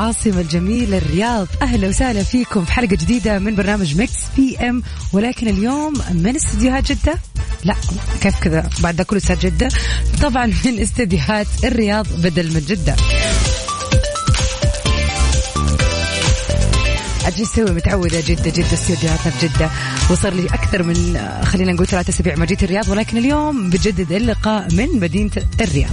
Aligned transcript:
العاصمة 0.00 0.40
الجميلة 0.40 0.98
الرياض. 0.98 1.46
أهلا 1.62 1.88
وسهلا 1.88 2.22
فيكم 2.22 2.64
في 2.64 2.72
حلقة 2.72 2.96
جديدة 2.96 3.38
من 3.38 3.54
برنامج 3.54 3.96
Mix 3.96 4.12
PM 4.36 4.82
ولكن 5.12 5.48
اليوم 5.48 5.92
من 6.10 6.36
استديوهات 6.36 6.92
جدة؟ 6.92 7.18
لا 7.64 7.74
كيف 8.20 8.40
كذا؟ 8.40 8.70
بعد 8.78 8.96
ده 8.96 9.04
كله 9.04 9.18
استاد 9.18 9.38
جدة. 9.38 9.68
طبعا 10.22 10.46
من 10.46 10.78
استديوهات 10.78 11.46
الرياض 11.64 12.06
بدل 12.22 12.54
من 12.54 12.60
جدة. 12.60 12.96
أجي 17.26 17.42
أسوي 17.42 17.70
متعودة 17.70 18.20
جدة 18.20 18.50
جدة 18.50 18.72
استديوهاتنا 18.72 19.32
في 19.32 19.48
جدة. 19.48 19.70
وصار 20.10 20.34
لي 20.34 20.46
أكثر 20.46 20.82
من 20.82 21.28
خلينا 21.44 21.72
نقول 21.72 21.86
ثلاثة 21.86 22.10
أسابيع 22.10 22.36
ما 22.36 22.46
جيت 22.46 22.62
الرياض. 22.62 22.88
ولكن 22.88 23.16
اليوم 23.16 23.70
بجدد 23.70 24.12
اللقاء 24.12 24.74
من 24.74 25.00
مدينة 25.00 25.30
الرياض. 25.60 25.90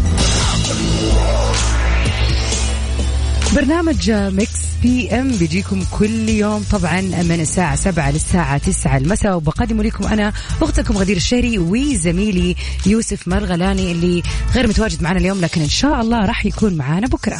برنامج 3.57 4.11
Mix 4.11 4.59
PM 4.81 5.31
بيجيكم 5.37 5.83
كل 5.99 6.29
يوم 6.29 6.63
طبعا 6.71 7.01
من 7.01 7.39
الساعة 7.41 7.75
7 7.75 8.11
للساعة 8.11 8.57
9 8.57 8.97
المساء. 8.97 9.35
وبقدم 9.35 9.81
لكم 9.81 10.07
أنا 10.07 10.33
أختكم 10.61 10.97
غدير 10.97 11.17
الشهري 11.17 11.57
وزميلي 11.57 12.55
يوسف 12.85 13.27
مرغلاني 13.27 13.91
اللي 13.91 14.23
غير 14.55 14.67
متواجد 14.67 15.03
معنا 15.03 15.19
اليوم 15.19 15.41
لكن 15.41 15.61
إن 15.61 15.69
شاء 15.69 16.01
الله 16.01 16.25
راح 16.25 16.45
يكون 16.45 16.73
معنا 16.73 17.07
بكرة. 17.07 17.39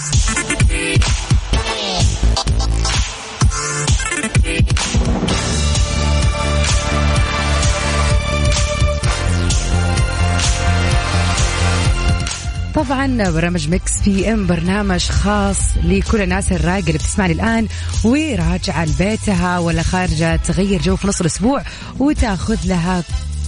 طبعا 12.78 13.30
برنامج 13.30 13.70
Mix 13.70 13.92
PM 14.06 14.48
برنامج 14.48 15.02
خاص 15.10 15.58
لكل 15.84 16.22
الناس 16.22 16.52
الرايقه 16.52 16.88
اللي 16.88 16.94
بتسمعني 16.98 17.34
الآن 17.34 17.68
وراجعة 18.04 18.86
لبيتها 18.86 19.60
ولا 19.60 19.82
خارجة 19.82 20.36
تغير 20.36 20.82
جو 20.82 20.96
في 20.96 21.08
نص 21.08 21.20
الأسبوع 21.20 21.64
وتاخذ 22.00 22.58
لها 22.66 23.04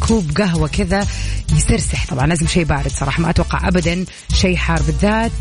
كوب 0.08 0.32
قهوة 0.38 0.68
كذا 0.68 1.08
يسرسح. 1.56 2.06
طبعا 2.06 2.28
لازم 2.28 2.48
شيء 2.48 2.64
بارد 2.64 2.92
صراحة 2.92 3.22
ما 3.22 3.30
أتوقع 3.30 3.68
ابدا 3.68 4.06
شيء 4.34 4.56
حار 4.56 4.82
بالذات. 4.82 5.32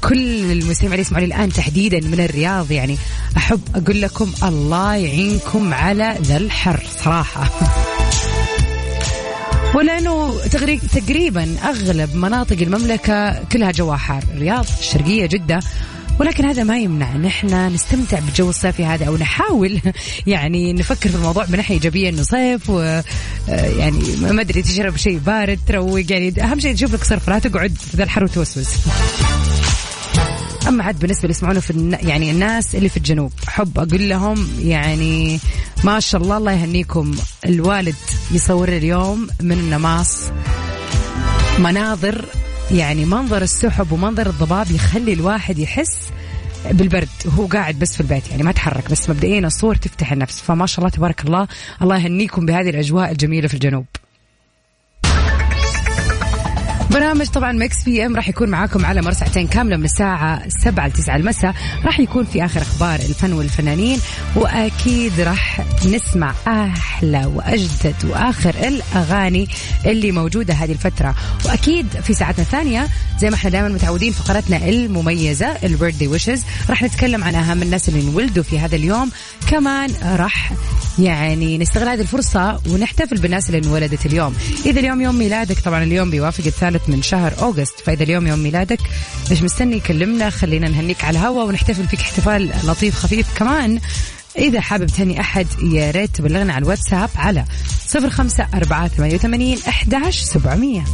كل 0.00 0.52
المستمعين 0.52 0.92
اللي 0.92 1.00
يسمعوني 1.00 1.26
الآن 1.26 1.52
تحديدا 1.52 2.00
من 2.00 2.20
الرياض 2.20 2.70
يعني 2.70 2.96
أحب 3.36 3.60
أقول 3.74 4.02
لكم 4.02 4.32
الله 4.42 4.94
يعينكم 4.94 5.74
على 5.74 6.18
ذا 6.22 6.36
الحر 6.36 6.82
صراحة. 7.04 7.50
ولأنه 9.74 10.34
تقريبا 10.94 11.56
أغلب 11.64 12.14
مناطق 12.14 12.56
المملكة 12.60 13.44
كلها 13.44 13.70
جواها 13.70 13.96
حار، 13.96 14.22
الرياض، 14.34 14.66
الشرقيه، 14.80 15.26
جدة 15.26 15.60
ولكن 16.20 16.44
هذا 16.44 16.64
ما 16.64 16.78
يمنع 16.78 17.12
إن 17.12 17.24
إحنا 17.24 17.68
نستمتع 17.68 18.18
بالجو 18.18 18.50
الصيفي 18.50 18.84
هذا 18.84 19.06
أو 19.06 19.16
نحاول 19.16 19.80
يعني 20.26 20.72
نفكر 20.72 21.08
في 21.08 21.14
الموضوع 21.14 21.44
بناحيه 21.44 21.74
إيجابية 21.74 22.08
إنه 22.08 22.22
صيف 22.22 22.70
و 22.70 22.80
يعني 23.48 24.16
ما 24.20 24.40
أدري 24.40 24.62
تشرب 24.62 24.96
شيء 24.96 25.18
بارد 25.18 25.58
تروق 25.66 26.12
يعني 26.12 26.34
أهم 26.42 26.60
شيء 26.60 26.74
تشوف 26.74 26.94
لك 26.94 27.04
صرف 27.04 27.30
لا 27.30 27.38
تقعد 27.38 27.74
في 27.90 27.96
ذا 27.96 28.04
الحر 28.04 28.24
وتوسوس. 28.24 28.68
أما 30.68 30.84
عاد 30.84 30.98
بالنسبة 30.98 31.22
اللي 31.22 31.30
يسمعونه 31.30 31.60
في. 31.60 31.98
يعني 32.02 32.30
الناس 32.30 32.74
اللي 32.74 32.88
في 32.88 32.96
الجنوب 32.96 33.32
احب 33.48 33.78
أقول 33.78 34.08
لهم 34.08 34.48
يعني 34.58 35.40
ما 35.86 36.00
شاء 36.00 36.22
الله 36.22 36.36
الله 36.36 36.52
يهنيكم. 36.52 37.16
الوالد 37.46 37.94
يصور 38.30 38.68
اليوم 38.68 39.28
من 39.40 39.52
النماص. 39.52 40.30
مناظر 41.58 42.24
يعني 42.70 43.04
منظر 43.04 43.42
السحب 43.42 43.92
ومنظر 43.92 44.26
الضباب 44.26 44.70
يخلي 44.70 45.12
الواحد 45.12 45.58
يحس 45.58 46.10
بالبرد. 46.70 47.08
وهو 47.24 47.46
قاعد 47.46 47.78
بس 47.78 47.94
في 47.94 48.00
البيت 48.00 48.30
يعني 48.30 48.42
ما 48.42 48.52
تحرك 48.52 48.90
بس 48.90 49.10
مبدئيا 49.10 49.38
الصور 49.38 49.74
تفتح 49.74 50.12
النفس. 50.12 50.40
فما 50.40 50.66
شاء 50.66 50.78
الله 50.78 50.90
تبارك 50.90 51.24
الله 51.24 51.48
الله 51.82 51.96
يهنيكم 51.96 52.46
بهذه 52.46 52.70
الأجواء 52.70 53.10
الجميلة 53.10 53.48
في 53.48 53.54
الجنوب. 53.54 53.86
برنامج 56.96 57.26
طبعا 57.26 57.52
Mix 57.52 57.82
PM 57.82 58.16
راح 58.16 58.28
يكون 58.28 58.48
معاكم 58.48 58.86
على 58.86 59.02
مر 59.02 59.12
ساعتين 59.12 59.46
كاملة 59.46 59.76
من 59.76 59.84
الساعة 59.84 60.48
7 60.48 60.86
ل 60.86 60.92
9 60.92 61.16
المساء. 61.16 61.54
راح 61.84 62.00
يكون 62.00 62.24
في 62.24 62.44
آخر 62.44 62.62
أخبار 62.62 62.94
الفن 62.94 63.32
والفنانين 63.32 64.00
وأكيد 64.36 65.20
راح 65.20 65.60
نسمع 65.86 66.34
أحلى 66.46 67.26
وأجدد 67.34 67.94
وآخر 68.04 68.54
الأغاني 68.68 69.48
اللي 69.86 70.12
موجودة 70.12 70.54
هذه 70.54 70.72
الفترة. 70.72 71.14
وأكيد 71.44 71.86
في 71.88 72.14
ساعتنا 72.14 72.44
الثانية 72.44 72.88
زي 73.20 73.30
ما 73.30 73.36
إحنا 73.36 73.50
دائما 73.50 73.68
متعودين 73.68 74.12
فقرتنا 74.12 74.68
المميزة 74.68 75.46
البيرثدي 75.46 76.06
ويشز 76.06 76.42
راح 76.70 76.82
نتكلم 76.82 77.24
عن 77.24 77.34
أهم 77.34 77.62
الناس 77.62 77.88
اللي 77.88 78.00
انولدوا 78.00 78.42
في 78.42 78.58
هذا 78.58 78.76
اليوم. 78.76 79.10
كمان 79.50 79.90
راح 80.02 80.52
يعني 80.98 81.58
نستغل 81.58 81.88
هذه 81.88 82.00
الفرصة 82.00 82.60
ونحتفل 82.68 83.16
بالناس 83.16 83.50
اللي 83.50 83.58
انولدت 83.58 84.06
اليوم. 84.06 84.34
إذا 84.66 84.80
اليوم 84.80 85.00
يوم 85.00 85.14
ميلادك 85.18 85.58
طبعا 85.60 85.82
اليوم 85.82 86.10
بيوافق 86.10 86.46
الثالث 86.46 86.88
من 86.88 87.02
شهر 87.02 87.32
أوغست. 87.42 87.80
فإذا 87.84 88.02
اليوم 88.02 88.26
يوم 88.26 88.38
ميلادك 88.38 88.80
مش 89.30 89.42
مستني؟ 89.42 89.80
كلمنا 89.80 90.30
خلينا 90.30 90.68
نهنيك 90.68 91.04
على 91.04 91.18
الهوا 91.18 91.42
ونحتفل 91.42 91.88
فيك 91.88 92.00
احتفال 92.00 92.50
لطيف 92.64 92.94
خفيف. 92.94 93.26
كمان 93.38 93.80
إذا 94.38 94.60
حابب 94.60 94.86
تهني 94.86 95.20
أحد 95.20 95.46
يا 95.62 95.90
ريت 95.90 96.16
تبلغنا 96.16 96.52
على 96.52 96.62
الواتساب 96.62 97.10
على 97.16 97.44
صفر 97.86 98.10
خمسة 98.10 98.46
أربعة 98.54 98.88
ثمانية 98.88 99.14
وثمانين 99.14 99.58
أحداش 99.68 100.20
سبعمية. 100.20 100.84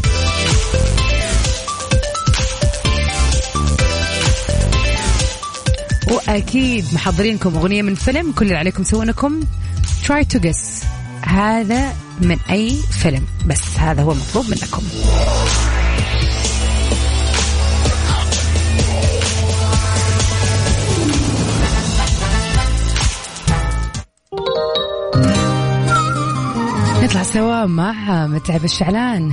وأكيد 6.13 6.85
محضرينكم 6.93 7.55
أغنية 7.55 7.83
من 7.83 7.95
فيلم 7.95 8.33
كل 8.33 8.45
اللي 8.45 8.57
عليكم 8.57 8.83
تسوونكم 8.83 9.41
try 10.05 10.25
to 10.35 10.39
guess. 10.39 10.85
هذا 11.23 11.93
من 12.21 12.39
أي 12.51 12.77
فيلم؟ 12.91 13.27
بس 13.47 13.63
هذا 13.79 14.03
هو 14.03 14.13
المطلوب 14.13 14.47
منكم. 14.51 14.83
نطلع 27.03 27.23
سوا 27.23 27.67
مع 27.67 28.27
متعب 28.27 28.65
الشعلان. 28.65 29.33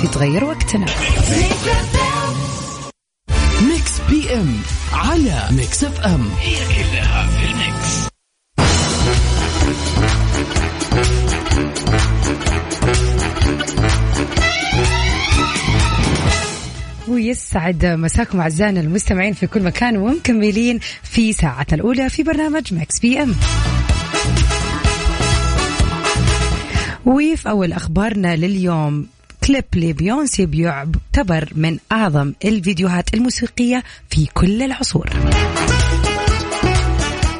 في 0.00 0.06
تغير 0.08 0.44
وقتنا. 0.44 0.86
PM 4.32 4.56
على 4.92 5.48
Mix 5.50 5.84
FM 5.84 6.30
هي 6.40 6.54
كلها 6.54 7.26
في 7.26 7.44
ال 7.50 7.65
Mix 7.65 8.08
ويسعد 17.08 17.86
مساكم 17.86 18.40
أعزائنا 18.40 18.80
المستمعين 18.80 19.32
في 19.32 19.46
كل 19.46 19.62
مكان 19.62 19.96
ومكملين 19.96 20.78
في 21.02 21.32
ساعتنا 21.32 21.74
الأولى 21.74 22.08
في 22.08 22.22
برنامج 22.22 22.74
Mix 22.74 22.98
PM. 23.00 23.34
وفي 27.06 27.48
أول 27.48 27.72
أخبارنا 27.72 28.36
لليوم 28.36 29.06
كليب 29.46 29.64
لبيونسي 29.74 30.46
بيعتبر 30.46 31.48
من 31.54 31.78
أعظم 31.92 32.32
الفيديوهات 32.44 33.14
الموسيقية 33.14 33.82
في 34.10 34.26
كل 34.34 34.62
العصور. 34.62 35.10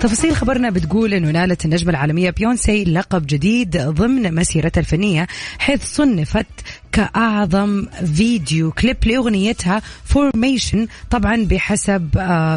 تفاصيل 0.01 0.37
خبرنا 0.37 0.71
بتقول 0.71 1.15
إنه 1.15 1.31
نالت 1.31 1.65
النجمة 1.65 1.91
العالمية 1.91 2.31
بيونسي 2.31 2.85
لقب 2.85 3.27
جديد 3.27 3.77
ضمن 3.77 4.35
مسيرتها 4.35 4.81
الفنية 4.81 5.27
حيث 5.59 5.85
صنفت 5.95 6.47
كأعظم 6.93 7.87
فيديو 8.17 8.71
كليب 8.73 8.97
لأغنيتها 9.07 9.83
Formation 10.05 10.87
طبعا 11.11 11.37
بحسب 11.51 12.09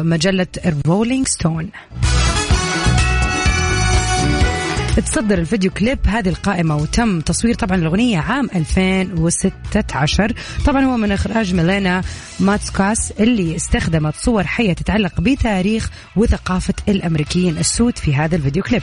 مجلة 0.04 0.46
Rolling 0.86 1.26
Stone 1.28 1.68
تصدر 5.02 5.38
الفيديو 5.38 5.70
كليب 5.70 5.98
هذه 6.06 6.28
القائمة 6.28 6.76
وتم 6.76 7.20
تصوير 7.20 7.54
طبعا 7.54 7.76
الأغنية 7.76 8.18
عام 8.18 8.48
2016 8.54 10.32
طبعا 10.66 10.84
هو 10.84 10.96
من 10.96 11.12
إخراج 11.12 11.54
ميلينا 11.54 12.02
ماتسكاس 12.40 13.12
اللي 13.20 13.56
استخدمت 13.56 14.14
صور 14.14 14.44
حية 14.44 14.72
تتعلق 14.72 15.20
بتاريخ 15.20 15.90
وثقافة 16.16 16.74
الأمريكيين 16.88 17.58
السود 17.58 17.98
في 17.98 18.14
هذا 18.14 18.36
الفيديو 18.36 18.62
كليب. 18.62 18.82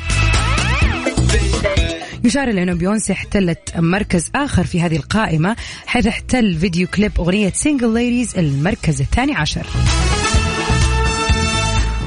يشار 2.24 2.48
إلى 2.50 2.64
أنه 2.64 2.74
بيونسي 2.74 3.14
احتلت 3.14 3.78
مركز 3.78 4.32
آخر 4.36 4.64
في 4.64 4.82
هذه 4.82 4.96
القائمة 4.96 5.56
حيث 5.86 6.08
احتل 6.08 6.58
فيديو 6.58 6.88
كليب 6.88 7.12
أغنية 7.20 7.52
Single 7.52 7.94
Ladies 7.94 8.38
المركز 8.38 9.02
الثاني 9.02 9.36
عشر. 9.36 9.66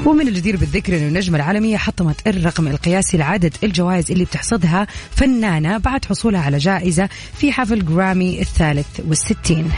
ومن 0.05 0.27
الجدير 0.27 0.57
بالذكر 0.57 0.97
أن 0.97 1.07
النجمة 1.07 1.37
العالمية 1.37 1.77
حطمت 1.77 2.27
الرقم 2.27 2.67
القياسي 2.67 3.17
لعدد 3.17 3.53
الجوائز 3.63 4.11
اللي 4.11 4.25
بتحصدها 4.25 4.87
فنانة 5.11 5.77
بعد 5.77 6.05
حصولها 6.05 6.41
على 6.41 6.57
جائزة 6.57 7.09
في 7.33 7.51
حفل 7.51 7.85
جرامي 7.85 8.41
الثالث 8.41 8.99
والستين. 9.07 9.71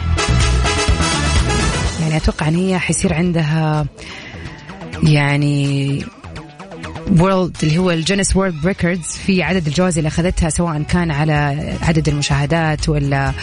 يعني 2.02 2.18
أتوقع 2.18 2.48
إن 2.48 2.56
هي 2.56 2.80
حيصير 2.80 3.14
عندها 3.14 3.86
يعني 5.04 6.06
World 7.18 7.58
اللي 7.64 7.78
هو 7.78 7.92
ال 7.92 7.97
Guinness 7.97 8.36
World 8.36 8.66
Records 8.66 9.08
في 9.08 9.44
عدد 9.44 9.68
الجوائز 9.68 9.98
اللي 9.98 10.08
أخذتها 10.08 10.50
سواء 10.50 10.82
كان 10.82 11.12
على 11.12 11.34
عدد 11.82 12.08
المشاهدات 12.08 12.90
ولا 12.90 13.34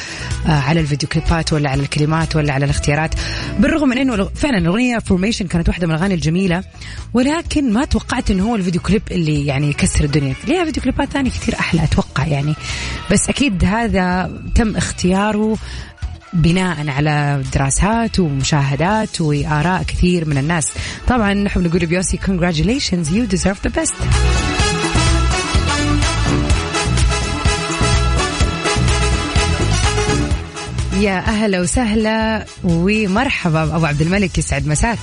آه، 0.46 0.50
على 0.50 0.80
الفيديو 0.80 1.08
كليبات 1.08 1.52
ولا 1.52 1.70
على 1.70 1.82
الكلمات 1.82 2.36
ولا 2.36 2.52
على 2.52 2.64
الاختيارات. 2.64 3.14
بالرغم 3.58 3.88
من 3.88 3.98
إنه 3.98 4.24
فعلا 4.24 4.58
الأغنية 4.58 4.98
Formation 4.98 5.46
كانت 5.46 5.68
واحدة 5.68 5.86
من 5.86 5.94
الأغاني 5.94 6.14
الجميلة 6.14 6.64
ولكن 7.14 7.72
ما 7.72 7.84
توقعت 7.84 8.30
إنه 8.30 8.48
هو 8.48 8.56
الفيديو 8.56 8.80
كليب 8.80 9.02
اللي 9.10 9.46
يعني 9.46 9.70
يكسر 9.70 10.04
الدنيا. 10.04 10.34
ليها 10.48 10.64
فيديو 10.64 10.82
كليبات 10.82 11.08
ثانية 11.08 11.30
كثير 11.30 11.54
أحلى 11.54 11.84
أتوقع 11.84 12.26
يعني. 12.26 12.54
بس 13.10 13.28
أكيد 13.28 13.64
هذا 13.64 14.30
تم 14.54 14.76
اختياره 14.76 15.56
بناء 16.32 16.88
على 16.88 17.42
دراسات 17.54 18.20
ومشاهدات 18.20 19.20
وآراء 19.20 19.82
كثير 19.82 20.28
من 20.28 20.38
الناس. 20.38 20.72
طبعا 21.08 21.34
نحن 21.34 21.60
نقول 21.62 21.82
لبيونسي 21.82 22.18
congratulations 22.18 23.08
you 23.08 23.36
deserve 23.36 23.68
the 23.68 23.70
best. 23.80 23.94
يا 31.00 31.18
أهلا 31.18 31.60
وسهلا 31.60 32.46
ومرحبا. 32.64 33.62
أبو 33.76 33.86
عبد 33.86 34.02
الملك 34.02 34.38
يسعد 34.38 34.66
مساك. 34.66 34.98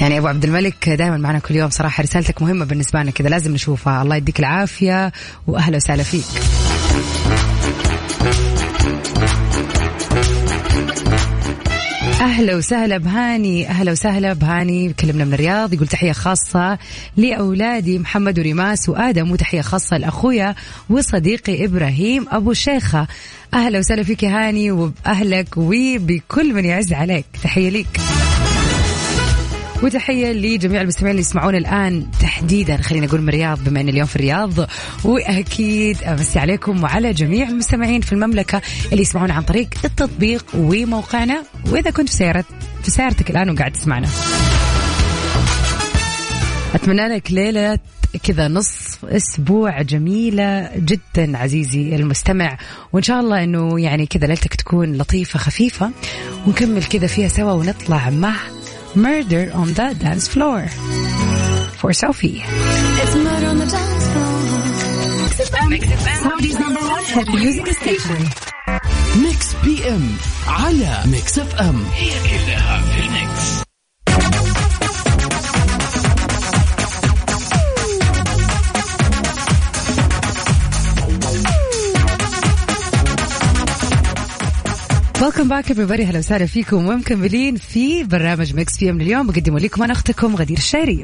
يعني 0.00 0.18
أبو 0.18 0.26
عبد 0.26 0.44
الملك 0.44 0.88
دائما 0.88 1.16
معنا 1.16 1.38
كل 1.38 1.54
يوم 1.56 1.70
صراحة. 1.70 2.02
رسالتك 2.02 2.42
مهمة 2.42 2.64
بالنسبة 2.64 3.02
لنا 3.02 3.10
كذا 3.10 3.28
لازم 3.28 3.54
نشوفها. 3.54 4.02
الله 4.02 4.16
يديك 4.16 4.40
العافية 4.40 5.12
وأهلا 5.46 5.76
وسهلا 5.76 6.02
فيك. 6.02 6.24
أهلا 12.20 12.56
وسهلا 12.56 12.96
بهاني 12.98 13.68
أهلا 13.68 13.92
وسهلا 13.92 14.32
بهاني. 14.32 14.92
كلمنا 14.92 15.24
من 15.24 15.34
الرياض 15.34 15.72
يقول 15.74 15.88
تحية 15.88 16.12
خاصة 16.12 16.78
لأولادي 17.16 17.98
محمد 17.98 18.38
وريماس 18.38 18.88
وآدم 18.88 19.30
وتحية 19.30 19.60
خاصة 19.60 19.96
لأخويا 19.96 20.54
وصديقي 20.90 21.64
إبراهيم 21.64 22.26
أبو 22.30 22.52
شيخه 22.52 23.06
أهلا 23.54 23.78
وسهلا 23.78 24.02
فيك 24.02 24.24
هاني 24.24 24.70
وباهلك 24.70 25.48
وبكل 25.56 26.54
من 26.54 26.64
يعز 26.64 26.92
عليك. 26.92 27.24
تحية 27.42 27.68
ليك. 27.68 28.00
وتحية 29.82 30.32
لجميع 30.32 30.80
المستمعين 30.80 31.10
اللي 31.10 31.20
يسمعون 31.20 31.54
الآن 31.54 32.06
تحديدا 32.20 32.76
خلينا 32.76 33.06
نقول 33.06 33.20
من 33.20 33.28
الرياض 33.28 33.64
بما 33.64 33.80
أن 33.80 33.88
اليوم 33.88 34.06
في 34.06 34.16
الرياض. 34.16 34.68
وأكيد 35.04 36.02
أمسي 36.02 36.38
عليكم 36.38 36.82
وعلى 36.82 37.12
جميع 37.12 37.48
المستمعين 37.48 38.00
في 38.00 38.12
المملكة 38.12 38.62
اللي 38.92 39.02
يسمعون 39.02 39.30
عن 39.30 39.42
طريق 39.42 39.68
التطبيق 39.84 40.44
وموقعنا. 40.54 41.42
وإذا 41.70 41.90
كنت 41.90 42.08
في 42.08 42.14
سيارة 42.14 42.44
في 42.82 42.90
سيارتك 42.90 43.30
الآن 43.30 43.50
وقاعد 43.50 43.72
تسمعنا. 43.72 44.08
أتمنى 46.74 47.08
لك 47.08 47.32
ليلة 47.32 47.78
كذا 48.22 48.48
نصف 48.48 49.04
أسبوع 49.04 49.82
جميلة 49.82 50.70
جدا 50.76 51.38
عزيزي 51.38 51.96
المستمع. 51.96 52.58
وإن 52.92 53.02
شاء 53.02 53.20
الله 53.20 53.44
إنه 53.44 53.80
يعني 53.80 54.06
كذا 54.06 54.26
ليلتك 54.26 54.54
تكون 54.54 54.96
لطيفة 54.96 55.38
خفيفة 55.38 55.90
ونكمل 56.46 56.84
كذا 56.84 57.06
فيها 57.06 57.28
سوا 57.28 57.52
ونطلع 57.52 58.10
مع 58.10 58.34
Murder 58.95 59.51
on 59.53 59.67
the 59.73 59.95
Dance 59.99 60.27
Floor 60.27 60.67
for 61.79 61.93
Sophie. 61.93 62.41
It's 63.01 63.15
murder 63.15 63.47
on 63.47 63.57
the 63.57 63.65
dance 63.65 64.07
floor. 64.11 65.69
Mix 65.69 65.85
FM. 65.85 66.19
Saudi's 66.23 66.59
number 66.59 66.81
one 66.81 67.03
hit 67.03 67.27
music 67.29 67.67
station. 67.81 68.21
ميكس 69.15 69.53
بي 69.63 69.89
ام 69.89 70.09
على 70.47 71.03
ميكس 71.05 71.39
اف 71.39 71.55
ام 71.55 71.83
هي 71.93 72.09
كلها 72.09 72.81
في 72.81 72.99
الميكس 73.05 73.62
Welcome 85.24 85.48
back 85.48 85.72
everybody. 85.72 86.00
هلا 86.00 86.18
وسهلا 86.18 86.46
فيكم 86.46 86.88
ومكملين 86.88 87.56
في 87.56 88.04
برنامج 88.04 88.54
Mix 88.54 88.78
PM 88.78 89.00
اليوم 89.00 89.26
بقدمه 89.26 89.58
لكم 89.58 89.82
أنا 89.82 89.92
أختكم 89.92 90.36
غدير 90.36 90.58
الشهري 90.58 91.02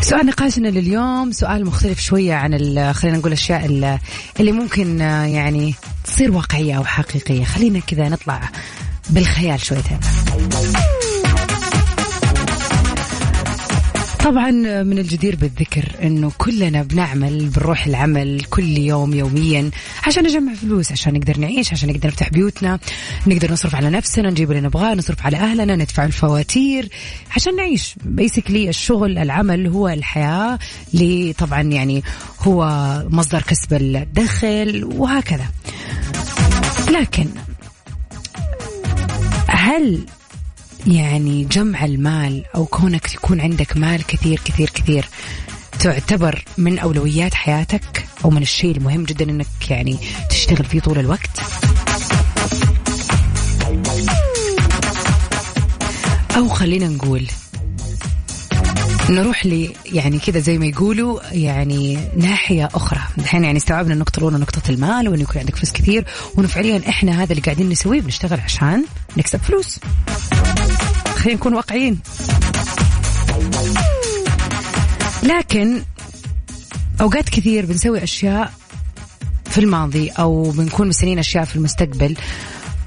سؤال 0.00 0.26
نقاشنا 0.26 0.68
لليوم 0.68 1.32
سؤال 1.32 1.66
مختلف 1.66 2.00
شوية 2.00 2.34
عن 2.34 2.52
خلينا 2.92 3.18
نقول 3.18 3.32
الأشياء 3.32 3.66
اللي 4.40 4.52
ممكن 4.52 5.00
يعني 5.00 5.74
تصير 6.04 6.32
واقعية 6.32 6.74
أو 6.74 6.84
حقيقية. 6.84 7.44
خلينا 7.44 7.80
كذا 7.80 8.08
نطلع 8.08 8.50
بالخيال 9.10 9.60
شويتين. 9.60 9.98
طبعا 14.24 14.50
من 14.82 14.98
الجدير 14.98 15.36
بالذكر 15.36 15.84
إنه 16.02 16.32
كلنا 16.38 16.82
بنعمل 16.82 17.48
بنروح 17.48 17.86
العمل 17.86 18.44
كل 18.50 18.78
يوم 18.78 19.14
يوميا 19.14 19.70
عشان 20.06 20.24
نجمع 20.24 20.54
فلوس 20.54 20.92
عشان 20.92 21.14
نقدر 21.14 21.38
نعيش 21.38 21.72
عشان 21.72 21.88
نقدر 21.88 22.08
نفتح 22.08 22.28
بيوتنا 22.28 22.78
نقدر 23.26 23.52
نصرف 23.52 23.74
على 23.74 23.90
نفسنا 23.90 24.30
نجيب 24.30 24.50
اللي 24.50 24.62
نبغاه 24.62 24.94
نصرف 24.94 25.26
على 25.26 25.36
أهلنا 25.36 25.76
ندفع 25.76 26.04
الفواتير 26.04 26.88
عشان 27.36 27.56
نعيش. 27.56 27.94
بيسكلي 28.04 28.68
الشغل 28.68 29.18
العمل 29.18 29.66
هو 29.66 29.88
الحياة 29.88 30.58
اللي 30.94 31.32
طبعا 31.32 31.62
يعني 31.62 32.02
هو 32.40 32.66
مصدر 33.10 33.42
كسب 33.42 33.72
الدخل 33.72 34.84
وهكذا. 34.84 35.46
لكن 36.90 37.26
هل 39.48 40.06
يعني 40.86 41.44
جمع 41.44 41.84
المال 41.84 42.44
أو 42.54 42.66
كونك 42.66 43.14
يكون 43.14 43.40
عندك 43.40 43.76
مال 43.76 44.06
كثير 44.06 44.40
كثير 44.44 44.70
كثير 44.70 45.08
تعتبر 45.78 46.44
من 46.58 46.78
أولويات 46.78 47.34
حياتك 47.34 48.04
أو 48.24 48.30
من 48.30 48.42
الشيء 48.42 48.76
المهم 48.76 49.04
جدا 49.04 49.24
أنك 49.24 49.70
يعني 49.70 49.98
تشتغل 50.30 50.64
فيه 50.64 50.80
طول 50.80 50.98
الوقت. 50.98 51.40
أو 56.36 56.48
خلينا 56.48 56.88
نقول 56.88 57.26
نروح 59.10 59.46
لي 59.46 59.72
يعني 59.92 60.18
كذا 60.18 60.40
زي 60.40 60.58
ما 60.58 60.66
يقولوا 60.66 61.20
يعني 61.32 61.98
ناحية 62.16 62.68
أخرى. 62.74 63.00
الحين 63.18 63.44
يعني 63.44 63.58
استوعبنا 63.58 63.94
النقطة 63.94 64.18
الأولى 64.18 64.38
نقطة 64.38 64.70
المال 64.70 65.08
وإنه 65.08 65.22
يكون 65.22 65.38
عندك 65.38 65.56
فلوس 65.56 65.72
كثير. 65.72 66.04
وإنه 66.34 66.48
فعليا 66.48 66.82
إحنا 66.88 67.22
هذا 67.22 67.32
اللي 67.32 67.42
قاعدين 67.42 67.68
نسويه 67.68 68.00
بنشتغل 68.00 68.40
عشان 68.40 68.84
نكسب 69.16 69.38
فلوس. 69.38 69.80
خلينا 71.22 71.38
نكون 71.38 71.54
واقعيين. 71.54 71.98
لكن 75.22 75.82
أوقات 77.00 77.28
كثير 77.28 77.66
بنسوي 77.66 78.02
أشياء 78.02 78.52
في 79.44 79.58
الماضي 79.58 80.08
أو 80.08 80.50
بنكون 80.50 80.88
مستنيين 80.88 81.18
أشياء 81.18 81.44
في 81.44 81.56
المستقبل. 81.56 82.16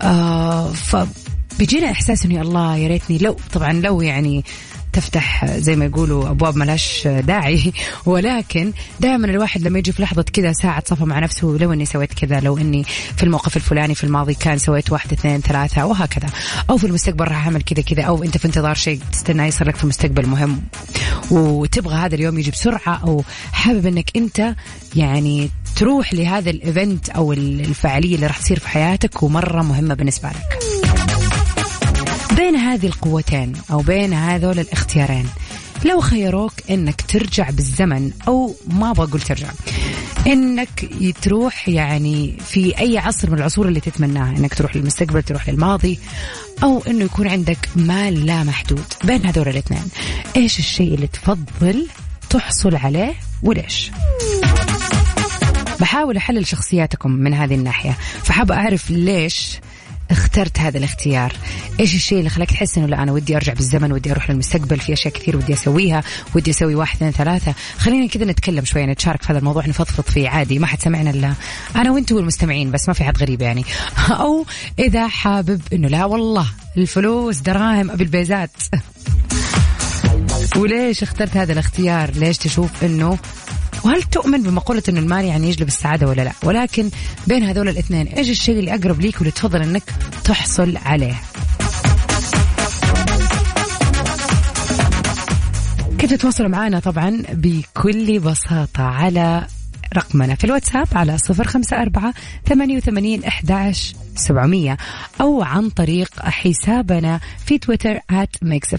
آه 0.02 0.72
فبيجينا 0.74 1.92
إحساس 1.92 2.26
انه 2.26 2.42
الله 2.42 2.78
يا 2.78 2.88
ريتني 2.88 3.18
لو 3.18 3.38
طبعا 3.54 3.74
لو 3.74 4.02
يعني 4.02 4.46
تفتح 4.96 5.46
زي 5.46 5.76
ما 5.76 5.86
يقولوا 5.86 6.30
أبواب 6.30 6.58
ملاش 6.58 7.08
داعي. 7.08 7.74
ولكن 8.06 8.74
دائما 9.00 9.28
الواحد 9.28 9.62
لما 9.62 9.80
يجي 9.80 9.92
في 9.92 10.02
لحظة 10.02 10.26
كذا 10.34 10.52
ساعة 10.54 10.84
صفا 10.88 11.06
مع 11.06 11.20
نفسه 11.20 11.58
لو 11.60 11.74
إني 11.74 11.86
سويت 11.86 12.14
كذا 12.14 12.40
لو 12.40 12.58
إني 12.58 12.84
في 13.18 13.24
الموقف 13.24 13.56
الفلاني 13.58 13.96
في 13.96 14.04
الماضي 14.04 14.34
كان 14.34 14.58
سويت 14.58 14.92
واحد 14.92 15.12
اثنين 15.12 15.42
ثلاثة 15.42 15.86
وهكذا 15.86 16.30
أو 16.70 16.78
في 16.78 16.88
المستقبل 16.88 17.26
راح 17.26 17.46
أعمل 17.46 17.62
كذا 17.62 17.84
كذا. 17.84 18.04
أو 18.04 18.24
أنت 18.24 18.38
في 18.38 18.46
انتظار 18.46 18.76
شيء 18.76 19.00
تستنى 19.12 19.48
يصير 19.48 19.68
لك 19.68 19.76
في 19.76 19.84
المستقبل 19.84 20.28
مهم. 20.28 20.62
وتبغى 21.32 21.96
هذا 21.96 22.16
اليوم 22.16 22.40
يجي 22.40 22.52
بسرعة 22.52 23.02
أو 23.04 23.24
حابب 23.52 23.86
إنك 23.86 24.10
أنت 24.16 24.56
يعني 24.96 25.50
تروح 25.76 26.14
لهذا 26.14 26.50
الايفنت 26.50 27.10
أو 27.10 27.34
الفعالية 27.34 28.16
اللي 28.16 28.28
راح 28.28 28.38
تصير 28.38 28.60
في 28.60 28.70
حياتك 28.70 29.24
ومرة 29.24 29.62
مهمة 29.62 29.94
بالنسبة 29.94 30.30
لك. 30.30 30.75
بين 32.36 32.56
هذه 32.56 32.86
القوتين 32.86 33.54
أو 33.72 33.78
بين 33.78 34.14
هذول 34.14 34.60
الاختيارين 34.60 35.26
لو 35.86 36.02
خيروك 36.02 36.54
إنك 36.70 37.02
ترجع 37.02 37.50
بالزمن 37.50 38.12
أو 38.28 38.56
ما 38.68 38.92
بقول 38.92 39.22
ترجع 39.22 39.48
إنك 40.28 40.90
تروح 41.22 41.70
يعني 41.70 42.38
في 42.46 42.80
أي 42.80 42.98
عصر 42.98 43.30
من 43.30 43.38
العصور 43.38 43.68
اللي 43.68 43.80
تتمناها 43.80 44.38
إنك 44.38 44.54
تروح 44.54 44.76
للمستقبل 44.76 45.24
تروح 45.24 45.50
للماضي 45.50 46.00
أو 46.64 46.84
إنه 46.88 47.06
يكون 47.06 47.28
عندك 47.28 47.70
مال 47.76 48.26
لا 48.26 48.44
محدود 48.44 48.84
بين 49.04 49.26
هذول 49.26 49.48
الاثنين. 49.48 49.84
إيش 50.36 50.60
الشيء 50.60 50.94
اللي 50.94 51.08
تفضل 51.08 51.88
تحصل 52.30 52.76
عليه 52.76 53.14
وليش؟ 53.44 53.92
بحاول 55.80 56.18
أحلل 56.18 56.48
شخصياتكم 56.48 57.12
من 57.12 57.34
هذه 57.34 57.56
الناحية 57.56 57.98
فحاب 58.24 58.52
أعرف 58.52 58.92
ليش 58.92 59.60
اخترت 60.12 60.60
هذا 60.60 60.78
الاختيار. 60.78 61.34
إيش 61.80 61.96
الشيء 61.96 62.20
اللي 62.20 62.30
خلاك 62.30 62.50
تحس 62.50 62.78
إنه 62.78 62.88
لا 62.88 63.04
أنا 63.04 63.12
ودي 63.12 63.36
أرجع 63.36 63.54
بالزمن 63.54 63.92
ودي 63.92 64.12
أروح 64.12 64.30
للمستقبل 64.30 64.80
في 64.80 64.94
أشياء 64.94 65.14
كثير 65.14 65.38
ودي 65.38 65.54
أسويها 65.54 66.04
ودي 66.36 66.52
أسوي 66.52 66.76
واحد 66.76 66.96
اثنين 66.96 67.12
ثلاثة. 67.12 67.54
خلينا 67.78 68.08
كذا 68.08 68.26
نتكلم 68.26 68.66
شوية 68.66 68.86
نتشارك 68.86 69.22
في 69.22 69.32
هذا 69.32 69.40
الموضوع 69.40 69.68
نفضفض 69.68 70.04
فيه 70.04 70.30
عادي. 70.30 70.60
ما 70.60 70.68
حد 70.68 70.82
سمعنا 70.82 71.10
إلا 71.10 71.34
أنا 71.76 71.92
وأنتم 71.92 72.16
والمستمعين 72.16 72.72
بس 72.72 72.88
ما 72.88 72.94
في 72.94 73.04
حد 73.04 73.18
غريب 73.18 73.42
يعني. 73.42 73.66
أو 74.10 74.46
إذا 74.80 75.08
حابب 75.08 75.62
إنه 75.74 75.88
لا 75.88 76.06
والله 76.06 76.48
الفلوس 76.78 77.40
دراهم 77.40 77.92
أبي 77.92 78.04
البيزات. 78.04 78.52
وليش 80.58 81.04
اخترت 81.04 81.38
هذا 81.38 81.54
الاختيار؟ 81.54 82.12
ليش 82.12 82.38
تشوف 82.38 82.84
إنه 82.84 83.18
وهل 83.84 84.04
تؤمن 84.04 84.44
بمقولة 84.44 84.84
أن 84.90 84.98
المال 84.98 85.26
يعني 85.26 85.50
يجلب 85.50 85.68
السعادة 85.68 86.08
ولا 86.08 86.22
لا؟ 86.22 86.32
ولكن 86.44 86.90
بين 87.28 87.44
هذول 87.44 87.70
الاثنين 87.70 88.08
إيش 88.08 88.30
الشيء 88.30 88.60
اللي 88.60 88.76
أقرب 88.76 89.02
ليك 89.02 89.16
واللي 89.16 89.32
تفضل 89.32 89.62
أنك 89.62 89.84
تحصل 90.24 90.78
عليه؟ 90.86 91.16
كيف 95.98 96.10
تتواصلوا 96.10 96.50
معنا 96.50 96.80
طبعا 96.80 97.24
بكل 97.34 98.20
بساطة 98.20 98.84
على 98.84 99.48
رقمنا 99.98 100.36
في 100.36 100.44
الواتساب 100.44 100.88
على 100.96 101.18
صفر 101.18 101.44
خمسة 101.44 101.82
أربعة 101.82 102.14
ثمانية 102.46 102.78
وثمانين 102.78 103.24
أحداش 103.24 103.96
سبعمية 104.16 104.78
أو 105.22 105.44
عن 105.44 105.70
طريق 105.70 106.20
حسابنا 106.20 107.20
في 107.46 107.58
تويتر 107.58 107.98
at 107.98 108.38
Mix 108.42 108.76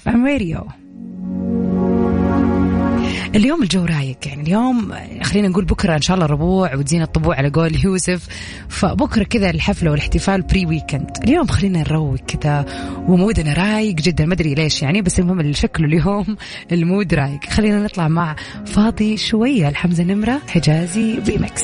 اليوم 3.34 3.62
الجو 3.62 3.84
رايق. 3.84 4.16
يعني 4.26 4.42
اليوم 4.42 4.92
خلينا 5.22 5.48
نقول 5.48 5.64
بكرة 5.64 5.94
إن 5.96 6.00
شاء 6.02 6.14
الله 6.14 6.26
ربوع 6.26 6.74
وتزين 6.74 7.02
الطبوع 7.02 7.36
على 7.36 7.48
قول 7.50 7.76
يوسف. 7.84 8.26
فبكرة 8.68 9.22
كذا 9.24 9.50
الحفلة 9.50 9.90
والاحتفال 9.90 10.42
pre 10.42 10.66
weekend 10.66 11.10
اليوم 11.24 11.46
خلينا 11.46 11.78
نروق 11.80 12.16
كذا 12.16 12.64
و 13.08 13.16
mood 13.16 13.45
نا 13.45 13.52
رايق 13.52 13.94
جدا. 13.94 14.26
ما 14.26 14.34
أدري 14.34 14.54
ليش 14.54 14.82
يعني 14.82 15.02
بس 15.02 15.20
المهم 15.20 15.52
شكله 15.52 15.86
اليوم 15.86 16.36
ال 16.72 16.81
mood 16.81 17.14
رايق. 17.14 17.44
خلينا 17.50 17.84
نطلع 17.84 18.08
مع 18.08 18.36
فاضي 18.66 19.16
شوية. 19.16 19.68
الحمزة 19.68 20.04
نمرة 20.04 20.40
حجازي 20.48 21.18
ريمكس 21.28 21.62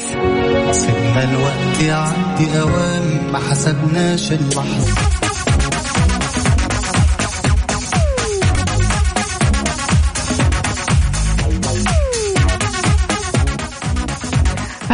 سيبنا 0.71 1.25
الوقت 1.31 1.83
يعدي 1.83 2.61
اوام 2.61 3.33
ما 3.33 3.39
حسبناش 3.39 4.33
اللحظة. 4.33 5.32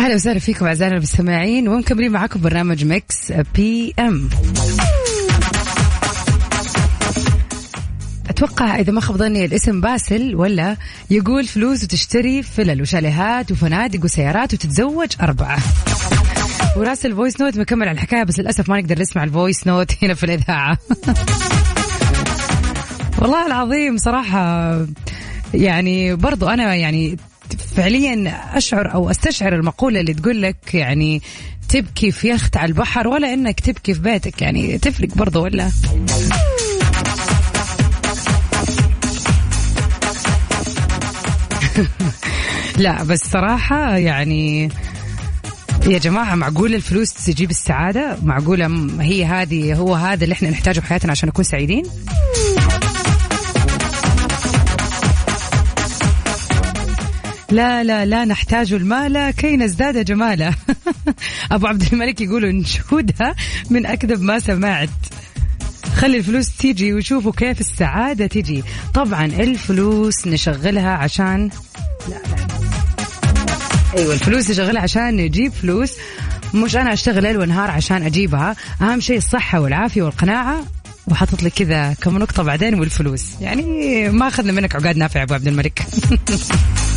أهلا 0.08 0.16
وسهلا 0.16 0.38
فيكم 0.38 0.66
أعزائنا 0.66 0.96
المستمعين 0.96 1.68
ومكملين 1.68 2.12
معاكم 2.12 2.40
برنامج 2.40 2.84
Mix 2.84 3.32
PM 3.54 4.28
أتوقع 8.28 8.80
إذا 8.80 8.92
ما 8.92 9.00
خاب 9.00 9.16
ظني 9.16 9.44
الاسم 9.44 9.80
باسل 9.80 10.34
ولا 10.34 10.76
يقول 11.10 11.44
فلوس 11.44 11.84
وتشتري 11.84 12.42
فلل 12.42 12.82
وشاليهات 12.82 13.52
وفنادق 13.52 14.04
وسيارات 14.04 14.54
وتتزوج 14.54 15.08
أربعة. 15.20 15.58
وراسل 16.76 17.14
voice 17.14 17.40
note 17.40 17.58
مكمل 17.58 17.88
على 17.88 17.94
الحكاية 17.94 18.22
بس 18.22 18.40
للأسف 18.40 18.68
ما 18.68 18.80
نقدر 18.80 18.98
نسمع 18.98 19.24
ال 19.24 19.31
voice 19.31 19.66
note 19.66 19.92
هنا 20.02 20.14
في 20.14 20.24
الإذاعة. 20.24 20.78
والله 23.18 23.46
العظيم 23.46 23.96
صراحة 23.96 24.72
يعني 25.54 26.14
برضو 26.14 26.48
أنا 26.48 26.74
يعني 26.74 27.16
فعليا 27.54 28.40
أشعر 28.56 28.94
أو 28.94 29.10
أستشعر 29.10 29.54
المقولة 29.54 30.00
اللي 30.00 30.14
تقول 30.14 30.42
لك 30.42 30.74
يعني 30.74 31.22
تبكي 31.68 32.10
في 32.10 32.30
يخت 32.30 32.56
على 32.56 32.68
البحر 32.68 33.08
ولا 33.08 33.34
إنك 33.34 33.60
تبكي 33.60 33.94
في 33.94 34.00
بيتك 34.00 34.42
يعني 34.42 34.78
تفرق 34.78 35.08
برضه 35.14 35.40
ولا؟ 35.40 35.70
لا 42.78 43.02
بس 43.04 43.20
صراحة 43.20 43.96
يعني 43.96 44.68
يا 45.86 45.98
جماعة 45.98 46.34
معقولة 46.34 46.76
الفلوس 46.76 47.14
تجيب 47.14 47.50
السعادة؟ 47.50 48.18
معقولة 48.22 48.88
هي 49.00 49.24
هذه 49.24 49.74
هو 49.74 49.94
هذا 49.94 50.24
اللي 50.24 50.32
إحنا 50.32 50.50
نحتاجه 50.50 50.80
في 50.80 50.86
حياتنا 50.86 51.10
عشان 51.10 51.28
نكون 51.28 51.44
سعيدين؟ 51.44 51.82
لا 57.50 57.84
لا 57.84 58.04
لا 58.06 58.24
نحتاج 58.24 58.72
المال 58.72 59.30
كي 59.30 59.56
نزداد 59.56 60.04
جمالا 60.04 60.52
أبو 61.52 61.66
عبد 61.66 61.82
الملك 61.92 62.20
يقول 62.20 62.44
انشودها 62.44 63.34
من 63.70 63.86
أكذب 63.86 64.22
ما 64.22 64.38
سمعت. 64.38 64.88
خلي 65.94 66.16
الفلوس 66.16 66.56
تيجي 66.56 66.94
وشوفوا 66.94 67.32
كيف 67.32 67.60
السعادة 67.60 68.26
تيجي. 68.26 68.64
طبعا 68.94 69.24
الفلوس 69.24 70.26
نشغلها 70.26 70.90
عشان 70.90 71.50
لا 72.08 72.14
لا 72.14 72.46
أيوه 73.96 74.14
الفلوس 74.14 74.50
نشغلها 74.50 74.82
عشان 74.82 75.16
نجيب 75.16 75.52
فلوس. 75.52 75.92
مش 76.54 76.76
أنا 76.76 76.92
أشتغل 76.92 77.22
ليل 77.22 77.38
ونهار 77.38 77.70
عشان 77.70 78.02
أجيبها. 78.02 78.56
أهم 78.82 79.00
شيء 79.00 79.16
الصحة 79.16 79.60
والعافية 79.60 80.02
والقناعة. 80.02 80.64
وحاطط 81.06 81.42
لك 81.42 81.52
كذا 81.52 81.92
كم 81.92 82.18
نقطة 82.18 82.42
بعدين 82.42 82.80
والفلوس. 82.80 83.40
يعني 83.40 84.08
ما 84.08 84.28
أخذنا 84.28 84.52
منك 84.52 84.76
عقاد 84.76 84.96
نافع 84.96 85.22
أبو 85.22 85.34
عبد 85.34 85.46
الملك. 85.46 85.82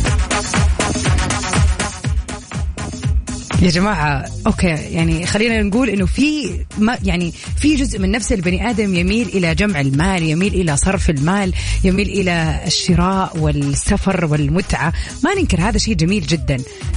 يا 3.62 3.70
جماعة 3.70 4.24
أوكي 4.46 4.66
يعني 4.66 5.26
خلينا 5.26 5.62
نقول 5.62 5.88
إنه 5.88 6.06
في 6.06 6.50
ما 6.78 6.98
يعني 7.02 7.32
في 7.56 7.76
جزء 7.76 7.98
من 7.98 8.10
نفس 8.10 8.32
البني 8.32 8.70
آدم 8.70 8.94
يميل 8.94 9.28
إلى 9.28 9.54
جمع 9.54 9.80
المال، 9.80 10.22
يميل 10.22 10.54
إلى 10.54 10.76
صرف 10.76 11.10
المال، 11.10 11.54
يميل 11.84 12.08
إلى 12.08 12.60
الشراء 12.66 13.38
والسفر 13.38 14.24
والمتعة، 14.24 14.92
ما 15.24 15.34
ننكر 15.34 15.60
هذا 15.60 15.78
شيء 15.78 15.94
جميل 15.94 16.26
جدا، 16.26 16.56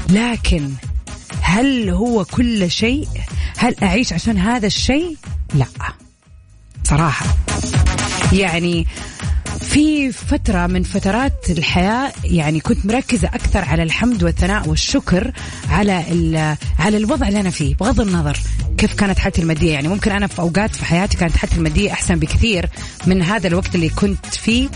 لكن 0.09 0.69
هل 1.41 1.89
هو 1.89 2.25
كل 2.25 2.71
شيء؟ 2.71 3.07
هل 3.57 3.75
أعيش 3.83 4.13
عشان 4.13 4.37
هذا 4.37 4.67
الشيء؟ 4.67 5.15
لا. 5.53 5.65
صراحة. 6.83 7.25
يعني 8.33 8.87
في 9.75 10.11
فترة 10.11 10.67
من 10.67 10.83
فترات 10.83 11.49
الحياة 11.49 12.13
يعني 12.23 12.59
كنت 12.59 12.85
مركزة 12.85 13.27
أكثر 13.27 13.65
على 13.65 13.83
الحمد 13.83 14.23
والثناء 14.23 14.69
والشكر 14.69 15.31
على 15.69 15.93
على 16.79 16.97
الوضع 16.97 17.27
اللي 17.27 17.39
أنا 17.39 17.49
فيه 17.49 17.75
بغض 17.75 18.01
النظر 18.01 18.37
كيف 18.77 18.93
كانت 18.93 19.19
حالتي 19.19 19.41
المادية. 19.41 19.73
يعني 19.73 19.87
ممكن 19.87 20.11
أنا 20.11 20.27
في 20.27 20.39
أوقات 20.39 20.75
في 20.75 20.85
حياتي 20.85 21.17
كانت 21.17 21.37
حالتي 21.37 21.57
المادية 21.57 21.91
أحسن 21.91 22.19
بكثير 22.19 22.69
من 23.07 23.21
هذا 23.21 23.47
الوقت 23.47 23.75
اللي 23.75 23.89
كنت 23.89 24.25
فيه. 24.25 24.69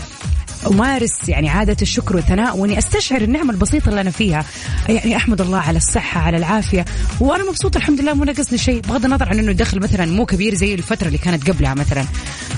أمارس 0.66 1.28
يعني 1.28 1.48
عادة 1.48 1.76
الشكر 1.82 2.16
والثناء 2.16 2.56
وإني 2.56 2.78
أستشعر 2.78 3.20
النعمة 3.20 3.52
البسيطة 3.52 3.88
اللي 3.88 4.00
أنا 4.00 4.10
فيها. 4.10 4.44
يعني 4.88 5.16
أحمد 5.16 5.40
الله 5.40 5.58
على 5.58 5.76
الصحة 5.76 6.20
على 6.20 6.36
العافية. 6.36 6.84
وأنا 7.20 7.48
مبسوطة 7.48 7.78
الحمد 7.78 8.00
لله 8.00 8.14
مو 8.14 8.24
ناقصني 8.24 8.58
شيء. 8.58 8.80
بغض 8.80 9.04
النظر 9.04 9.28
عن 9.28 9.38
إنه 9.38 9.50
الدخل 9.50 9.80
مثلا 9.80 10.06
مو 10.06 10.26
كبير 10.26 10.54
زي 10.54 10.74
الفترة 10.74 11.06
اللي 11.06 11.18
كانت 11.18 11.50
قبلها 11.50 11.74
مثلا. 11.74 12.04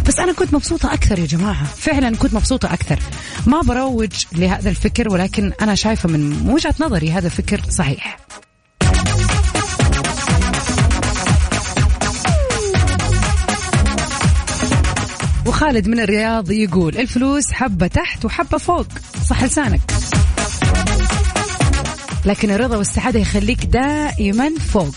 بس 0.09 0.19
أنا 0.19 0.33
كنت 0.33 0.55
مبسوطة 0.55 0.95
أكثر 0.95 1.19
يا 1.19 1.27
جماعة. 1.27 1.65
فعلا 1.65 2.17
كنت 2.17 2.35
مبسوطة 2.35 2.73
أكثر. 2.73 2.99
ما 3.47 3.61
بروج 3.61 4.13
لهذا 4.33 4.71
الفكر 4.71 5.13
ولكن 5.13 5.53
أنا 5.61 5.75
شايفة 5.75 6.09
من 6.09 6.51
وجهة 6.51 6.75
نظري 6.81 7.11
هذا 7.13 7.29
فكر 7.29 7.61
صحيح. 7.71 8.19
وخالد 15.53 15.89
من 15.89 16.01
الرياض 16.01 16.51
يقول 16.51 16.99
الفلوس 16.99 17.53
حبة 17.53 17.87
تحت 17.87 18.25
وحبة 18.25 18.59
فوق 18.59 18.87
صح 19.29 19.45
لسانك. 19.45 19.81
لكن 22.25 22.51
الرضا 22.51 22.77
والسعادة 22.77 23.21
يخليك 23.21 23.65
دائما 23.65 24.51
فوق. 24.73 24.95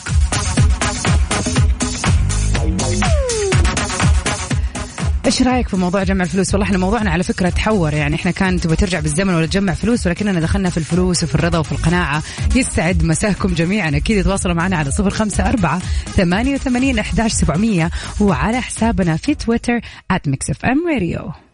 إيش 5.26 5.42
رأيك 5.42 5.68
في 5.68 5.78
موضوع 5.78 6.04
جمع 6.04 6.24
الفلوس 6.24 6.54
والله 6.54 6.66
إحنا 6.68 6.78
موضوعنا 6.78 7.12
على 7.12 7.24
فكرة 7.24 7.50
تحور 7.50 7.94
يعني 7.94 8.16
إحنا 8.16 8.32
كان 8.32 8.60
تبغى 8.60 8.76
ترجع 8.76 9.00
بالزمن 9.00 9.34
ولا 9.34 9.46
تجمع 9.46 9.74
فلوس 9.74 10.08
ولكننا 10.08 10.40
دخلنا 10.40 10.70
في 10.70 10.78
الفلوس 10.78 11.24
وفي 11.24 11.36
الرضا 11.36 11.58
وفي 11.58 11.72
القناعة. 11.72 12.24
يسعد 12.56 13.04
مساكم 13.04 13.54
جميعا. 13.54 13.90
أكيد 13.90 14.24
تواصلوا 14.24 14.56
معنا 14.56 14.78
على 14.78 14.92
صفر 14.92 15.10
خمسة 15.10 15.50
أربعة 15.50 15.80
ثمانية 16.16 16.56
وثمانين 16.56 17.00
إحداش 17.00 17.32
سبعمئه 17.32 17.92
وعلى 18.20 18.62
حسابنا 18.62 19.18
في 19.18 19.36
تويتر 19.36 19.80
@mixfmradio 20.14 21.45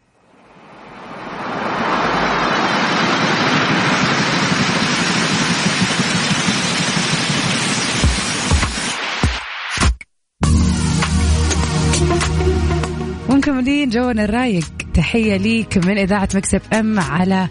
مكملين 13.41 13.89
جونا 13.89 14.23
الرايق 14.23 14.65
تحية 14.93 15.37
ليك 15.37 15.77
من 15.77 15.97
إذاعة 15.97 16.29
Mix 16.35 16.61
FM 16.73 16.99
على 16.99 17.47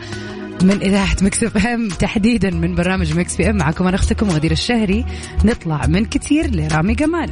من 0.62 0.82
إذاعة 0.82 1.16
Mix 1.22 1.56
FM. 1.56 1.88
تحديدا 1.88 2.50
من 2.50 2.74
برنامج 2.74 3.18
Mix 3.18 3.36
PM. 3.36 3.56
معكم 3.56 3.86
أنا 3.86 3.96
أختكم 3.96 4.30
غدير 4.30 4.52
الشهري. 4.52 5.04
نطلع 5.44 5.86
من 5.86 6.04
كثير 6.04 6.50
لرامي 6.50 6.94
جمال. 6.94 7.30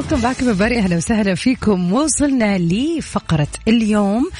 Welcome 0.00 0.20
back 0.20 0.44
everybody 0.44 0.78
أهلا 0.78 0.96
وسهلا 0.96 1.34
فيكم. 1.34 1.92
وصلنا 1.92 2.58
لفقرة 2.58 3.48
اليوم 3.68 4.30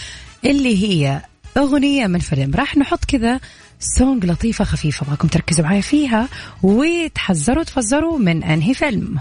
اللي 0.45 0.85
هي 0.85 1.23
أغنية 1.57 2.07
من 2.07 2.19
فيلم. 2.19 2.55
راح 2.55 2.77
نحط 2.77 3.05
كذا 3.05 3.41
song 3.81 4.27
لطيفة 4.27 4.65
خفيفة. 4.65 5.07
أبغاكم 5.09 5.29
تركزوا 5.29 5.65
معي 5.65 5.83
فيها 5.83 6.29
وتحذروا 6.63 7.65
تفزروا 7.65 8.19
من 8.19 8.45
أنهي 8.45 8.75
فيلم. 8.75 9.19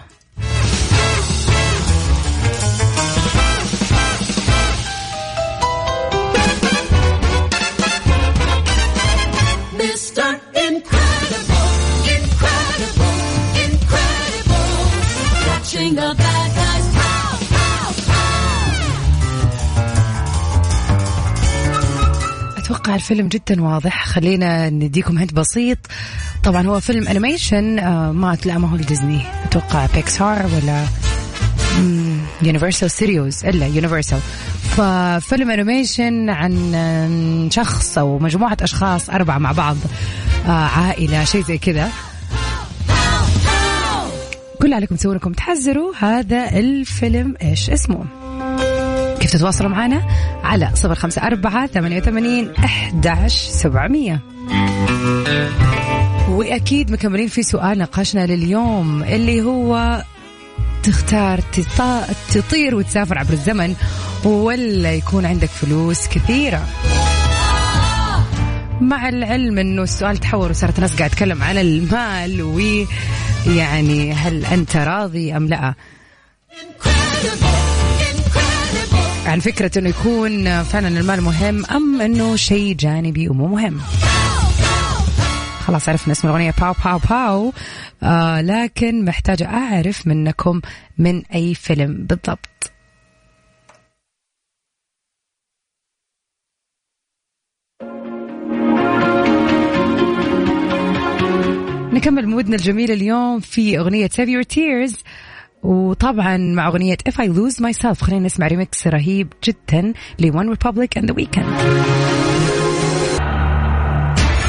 الفيلم 22.96 23.27
جدا 23.27 23.62
واضح. 23.63 24.05
خلينا 24.05 24.69
نديكم 24.69 25.17
hint 25.17 25.33
بسيط. 25.34 25.77
طبعا 26.43 26.67
هو 26.67 26.79
فيلم 26.79 27.08
animation 27.07 27.79
آه، 27.79 28.12
ما 28.12 28.38
لا 28.46 28.58
ما 28.58 28.69
هو 28.69 28.75
ديزني 28.75 29.22
أتوقع 29.46 29.86
بيكسار 29.96 30.46
ولا 30.55 30.86
Universal 32.41 32.91
Studios 32.91 33.45
إلا 33.46 33.67
Universal 33.67 34.19
ففيلم 34.62 35.51
animation 35.51 36.29
عن 36.29 37.50
شخص 37.51 37.98
أو 37.98 38.19
مجموعة 38.19 38.58
أشخاص 38.62 39.10
أربعة 39.10 39.38
مع 39.38 39.51
بعض 39.51 39.77
آه، 40.46 40.50
عائلة 40.50 41.24
شيء 41.24 41.43
زي 41.43 41.58
كذا. 41.58 41.89
كل 44.62 44.74
عليكم 44.74 44.96
تسوون 44.96 45.15
انكم 45.15 45.34
تحذروا. 45.34 45.93
هذا 46.00 46.60
الفيلم 46.60 47.36
إيش 47.41 47.69
اسمه؟ 47.69 48.18
كيف 49.29 49.39
تتواصلوا 49.39 49.69
معنا 49.69 50.01
على 50.43 50.71
صفر 50.75 50.95
خمسة 50.95 51.21
أربعة 51.21 51.67
ثمانية 51.67 51.98
وثمانين 51.98 52.51
أحداش 52.55 53.33
سبعمية. 53.33 54.21
وأكيد 56.29 56.91
مكملين 56.91 57.27
في 57.27 57.43
سؤال 57.43 57.77
نقاشنا 57.77 58.25
لليوم 58.25 59.03
اللي 59.03 59.41
هو 59.41 60.03
تختار 60.83 61.39
تطير 62.33 62.75
وتسافر 62.75 63.17
عبر 63.17 63.33
الزمن 63.33 63.75
ولا 64.24 64.93
يكون 64.93 65.25
عندك 65.25 65.50
فلوس 65.50 66.07
كثيرة. 66.07 66.67
مع 68.81 69.09
العلم 69.09 69.59
إنه 69.59 69.83
السؤال 69.83 70.17
تحول 70.17 70.50
وصارت 70.50 70.75
الناس 70.75 70.98
قاعد 70.98 71.09
تتكلم 71.09 71.43
عن 71.43 71.57
المال 71.57 72.41
ويعني 72.41 74.13
هل 74.13 74.45
أنت 74.45 74.77
راضي 74.77 75.38
أم 75.38 75.48
لا. 75.48 75.74
عن 79.29 79.39
فكرة 79.39 79.79
إنه 79.79 79.89
يكون 79.89 80.63
فعلا 80.63 80.87
المال 80.87 81.22
مهم 81.22 81.65
أم 81.65 82.01
إنه 82.01 82.35
شيء 82.35 82.75
جانبي 82.75 83.29
ومو 83.29 83.48
مهم. 83.48 83.79
خلاص 85.59 85.89
عرفنا 85.89 86.13
اسم 86.13 86.27
الأغنية. 86.27 86.53
باو 86.61 86.74
باو 86.85 87.00
باو 87.09 87.53
آه 88.03 88.42
لكن 88.42 89.05
محتاجة 89.05 89.46
أعرف 89.48 90.07
منكم 90.07 90.61
من 90.98 91.25
أي 91.25 91.55
فيلم 91.55 91.94
بالضبط. 91.94 92.50
نكمل 101.94 102.27
مودنا 102.27 102.55
الجميل 102.55 102.92
اليوم 102.92 103.39
في 103.39 103.79
أغنية 103.79 104.07
Save 104.07 104.29
Your 104.29 104.46
Tears. 104.55 104.96
وطبعا 105.63 106.37
مع 106.37 106.67
أغنية 106.67 106.98
If 107.09 107.13
I 107.13 107.27
Lose 107.27 107.55
Myself 107.55 108.01
خلينا 108.01 108.25
نسمع 108.25 108.48
ريمكس 108.48 108.87
رهيب 108.87 109.33
جدا 109.43 109.93
ل 110.19 110.31
One 110.31 110.55
Republic 110.55 111.01
and 111.01 111.05
The 111.05 111.13
Weeknd. 111.13 111.45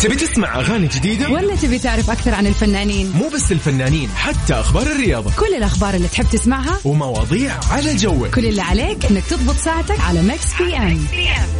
تبي 0.01 0.17
تسمع 0.17 0.59
أغاني 0.59 0.87
جديدة؟ 0.87 1.31
ولا 1.31 1.57
تبي 1.57 1.79
تعرف 1.79 2.11
أكثر 2.11 2.35
عن 2.35 2.47
الفنانين؟ 2.47 3.13
مو 3.15 3.29
بس 3.35 3.53
الفنانين 3.53 4.09
حتى 4.09 4.55
أخبار 4.55 4.83
الرياضة. 4.83 5.31
كل 5.39 5.55
الأخبار 5.55 5.95
اللي 5.95 6.09
تحب 6.09 6.25
تسمعها 6.33 6.79
ومواضيع 6.85 7.53
على 7.71 7.91
الجو 7.91 8.27
كل 8.35 8.47
اللي 8.47 8.63
عليك 8.63 9.07
إنك 9.07 9.25
تضبط 9.25 9.57
ساعتك 9.57 10.01
على 10.01 10.23
ميكس 10.23 10.63
بي 10.63 10.77
أم 10.77 10.99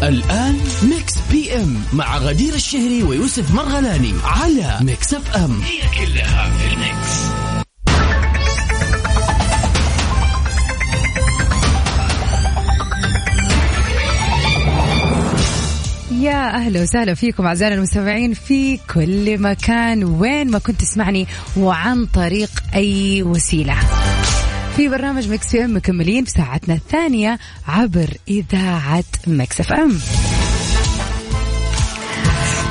الآن 0.03 0.61
Mix 0.83 1.15
PM 1.31 1.83
مع 1.93 2.19
غدير 2.19 2.55
الشهري 2.55 3.03
ويوسف 3.03 3.55
مرغلاني 3.55 4.13
على 4.25 4.79
Mix 4.83 5.15
FM 5.15 5.61
هي 5.61 6.07
كلها 6.07 6.51
في 6.51 6.75
ال 6.75 6.88
Mix. 6.88 7.40
يا 16.21 16.55
أهلا 16.55 16.83
وسهلا 16.83 17.15
فيكم 17.15 17.47
أعزائنا 17.47 17.75
المستمعين 17.75 18.35
في 18.35 18.77
كل 18.95 19.39
مكان 19.39 20.05
وين 20.05 20.51
ما 20.51 20.59
كنت 20.59 20.81
تسمعني 20.81 21.27
وعن 21.57 22.07
طريق 22.07 22.51
أي 22.75 23.23
وسيلة. 23.23 23.77
في 24.77 24.89
برنامج 24.89 25.29
Mix 25.33 25.47
PM 25.49 25.77
مكملين 25.77 26.25
في 26.25 26.31
ساعتنا 26.31 26.75
الثانية 26.75 27.39
عبر 27.69 28.11
إذاعة 28.29 29.05
Mix 29.27 29.61
FM. 29.61 29.99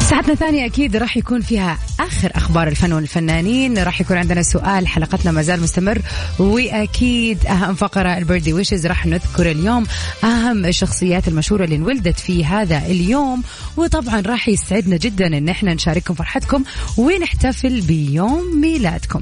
ساعتنا 0.09 0.33
الثانية 0.33 0.65
أكيد 0.65 0.95
راح 0.95 1.17
يكون 1.17 1.41
فيها 1.41 1.77
آخر 1.99 2.31
أخبار 2.35 2.67
الفن 2.67 2.93
والفنانين. 2.93 3.77
راح 3.77 4.01
يكون 4.01 4.17
عندنا 4.17 4.41
سؤال 4.41 4.87
حلقتنا 4.87 5.31
ما 5.31 5.41
زال 5.41 5.61
مستمر. 5.61 6.01
وأكيد 6.39 7.45
أهم 7.45 7.75
فقرة 7.75 8.17
ال 8.17 8.21
birthday 8.21 8.53
wishes 8.53 8.87
راح 8.87 9.05
نذكر 9.05 9.51
اليوم 9.51 9.85
أهم 10.23 10.65
الشخصيات 10.65 11.27
المشهورة 11.27 11.63
اللي 11.63 11.75
انولدت 11.75 12.19
في 12.19 12.45
هذا 12.45 12.77
اليوم. 12.77 13.43
وطبعا 13.77 14.21
راح 14.21 14.49
يسعدنا 14.49 14.97
جدا 14.97 15.27
أن 15.37 15.49
إحنا 15.49 15.73
نشارككم 15.73 16.13
فرحتكم 16.13 16.63
ونحتفل 16.97 17.81
بيوم 17.81 18.61
ميلادكم. 18.61 19.21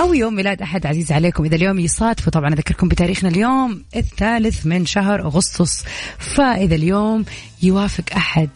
أو 0.00 0.14
يوم 0.14 0.34
ميلاد 0.34 0.62
أحد 0.62 0.86
عزيز 0.86 1.12
عليكم. 1.12 1.44
إذا 1.44 1.56
اليوم 1.56 1.78
يصادف 1.78 2.28
طبعا 2.28 2.54
أذكركم 2.54 2.88
بتاريخنا 2.88 3.30
اليوم 3.30 3.82
الثالث 3.96 4.66
من 4.66 4.86
شهر 4.86 5.20
أغسطس. 5.20 5.84
فإذا 6.18 6.74
اليوم 6.74 7.24
يوافق 7.62 8.04
أحد 8.16 8.48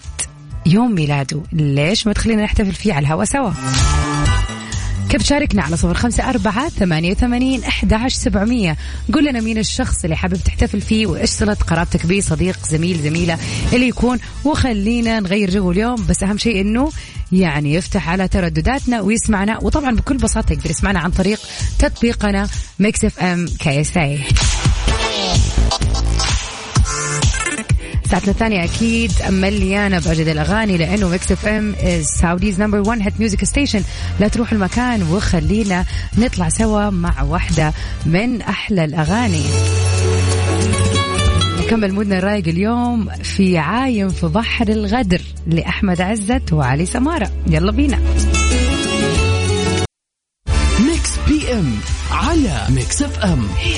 يوم 0.66 0.94
ميلاده. 0.94 1.42
ليش 1.52 2.07
ما 2.07 2.12
تخلينا 2.12 2.44
نحتفل 2.44 2.72
فيه 2.72 2.92
على 2.92 3.07
الهواء 3.07 3.24
سوا؟ 3.24 3.50
كيف 5.09 5.22
تشاركنا 5.22 5.62
على 5.62 5.76
صفر 5.76 5.94
خمسة 5.94 6.31
أربعة 6.31 6.68
ثمانية 6.68 7.11
وثمانين 7.11 7.64
أحد 7.64 8.09
سبعمية. 8.09 8.76
قول 9.12 9.24
لنا 9.24 9.40
مين 9.40 9.59
الشخص 9.59 10.05
اللي 10.05 10.16
حابب 10.16 10.37
تحتفل 10.37 10.81
فيه 10.81 11.07
وإيش 11.07 11.31
صلة 11.31 11.55
قرابتك 11.55 12.07
به 12.07 12.20
صديق 12.20 12.66
زميل 12.66 13.02
زميلة 13.02 13.38
اللي 13.72 13.88
يكون. 13.88 14.18
وخلينا 14.44 15.20
نغير 15.20 15.50
جو 15.50 15.72
اليوم 15.72 16.07
بس 16.07 16.22
أهم 16.22 16.38
شيء 16.38 16.61
إنه 16.61 16.90
يعني 17.33 17.74
يفتح 17.74 18.09
على 18.09 18.29
تردداتنا 18.29 19.00
ويسمعنا. 19.00 19.59
وطبعا 19.62 19.94
بكل 19.94 20.16
بساطة 20.16 20.52
يقدر 20.52 20.70
يسمعنا 20.70 20.98
عن 20.98 21.11
طريق 21.11 21.40
تطبيقنا 21.79 22.48
Mix 22.78 23.04
FM 23.04 23.46
KSA 23.59 24.20
ساعتنا 28.10 28.30
الثانية 28.30 28.64
أكيد 28.64 29.12
مليانة 29.28 29.98
بأجدد 29.98 30.28
الأغاني 30.28 30.76
لأنه 30.76 31.08
Mix 31.09 31.32
FM 31.32 31.74
Saudi's 32.02 32.61
number 32.61 32.80
1 32.88 33.00
hit 33.02 33.20
music 33.20 33.44
station 33.44 33.82
لا 34.20 34.28
تروح 34.28 34.52
لمكان 34.52 35.02
وخلينا 35.02 35.84
نطلع 36.18 36.48
سوا 36.48 36.90
مع 36.90 37.22
واحدة 37.22 37.72
من 38.06 38.42
أحلى 38.42 38.84
الأغاني. 38.84 39.42
نكمل 41.60 41.92
مودنا 41.92 42.18
الرايق 42.18 42.48
اليوم 42.48 43.08
في 43.22 43.58
عايم 43.58 44.08
في 44.08 44.26
بحر 44.26 44.68
الغدر 44.68 45.22
لأحمد 45.46 46.00
عزت 46.00 46.52
وعلي 46.52 46.86
سمارة. 46.86 47.30
يلا 47.46 47.72
بينا. 47.72 47.98
Mix 50.87 51.11
PM 51.28 51.72
على 52.10 52.66
Mix 52.68 53.02
FM 53.02 53.48
هي 53.58 53.75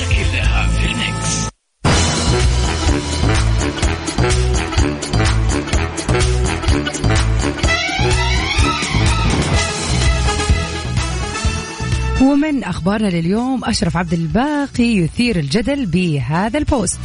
أخبارنا 12.88 13.16
لليوم 13.16 13.64
أشرف 13.64 13.96
عبد 13.96 14.12
الباقي 14.12 14.96
يثير 14.96 15.38
الجدل 15.38 15.86
بهذا 15.86 16.58
البوست. 16.58 17.00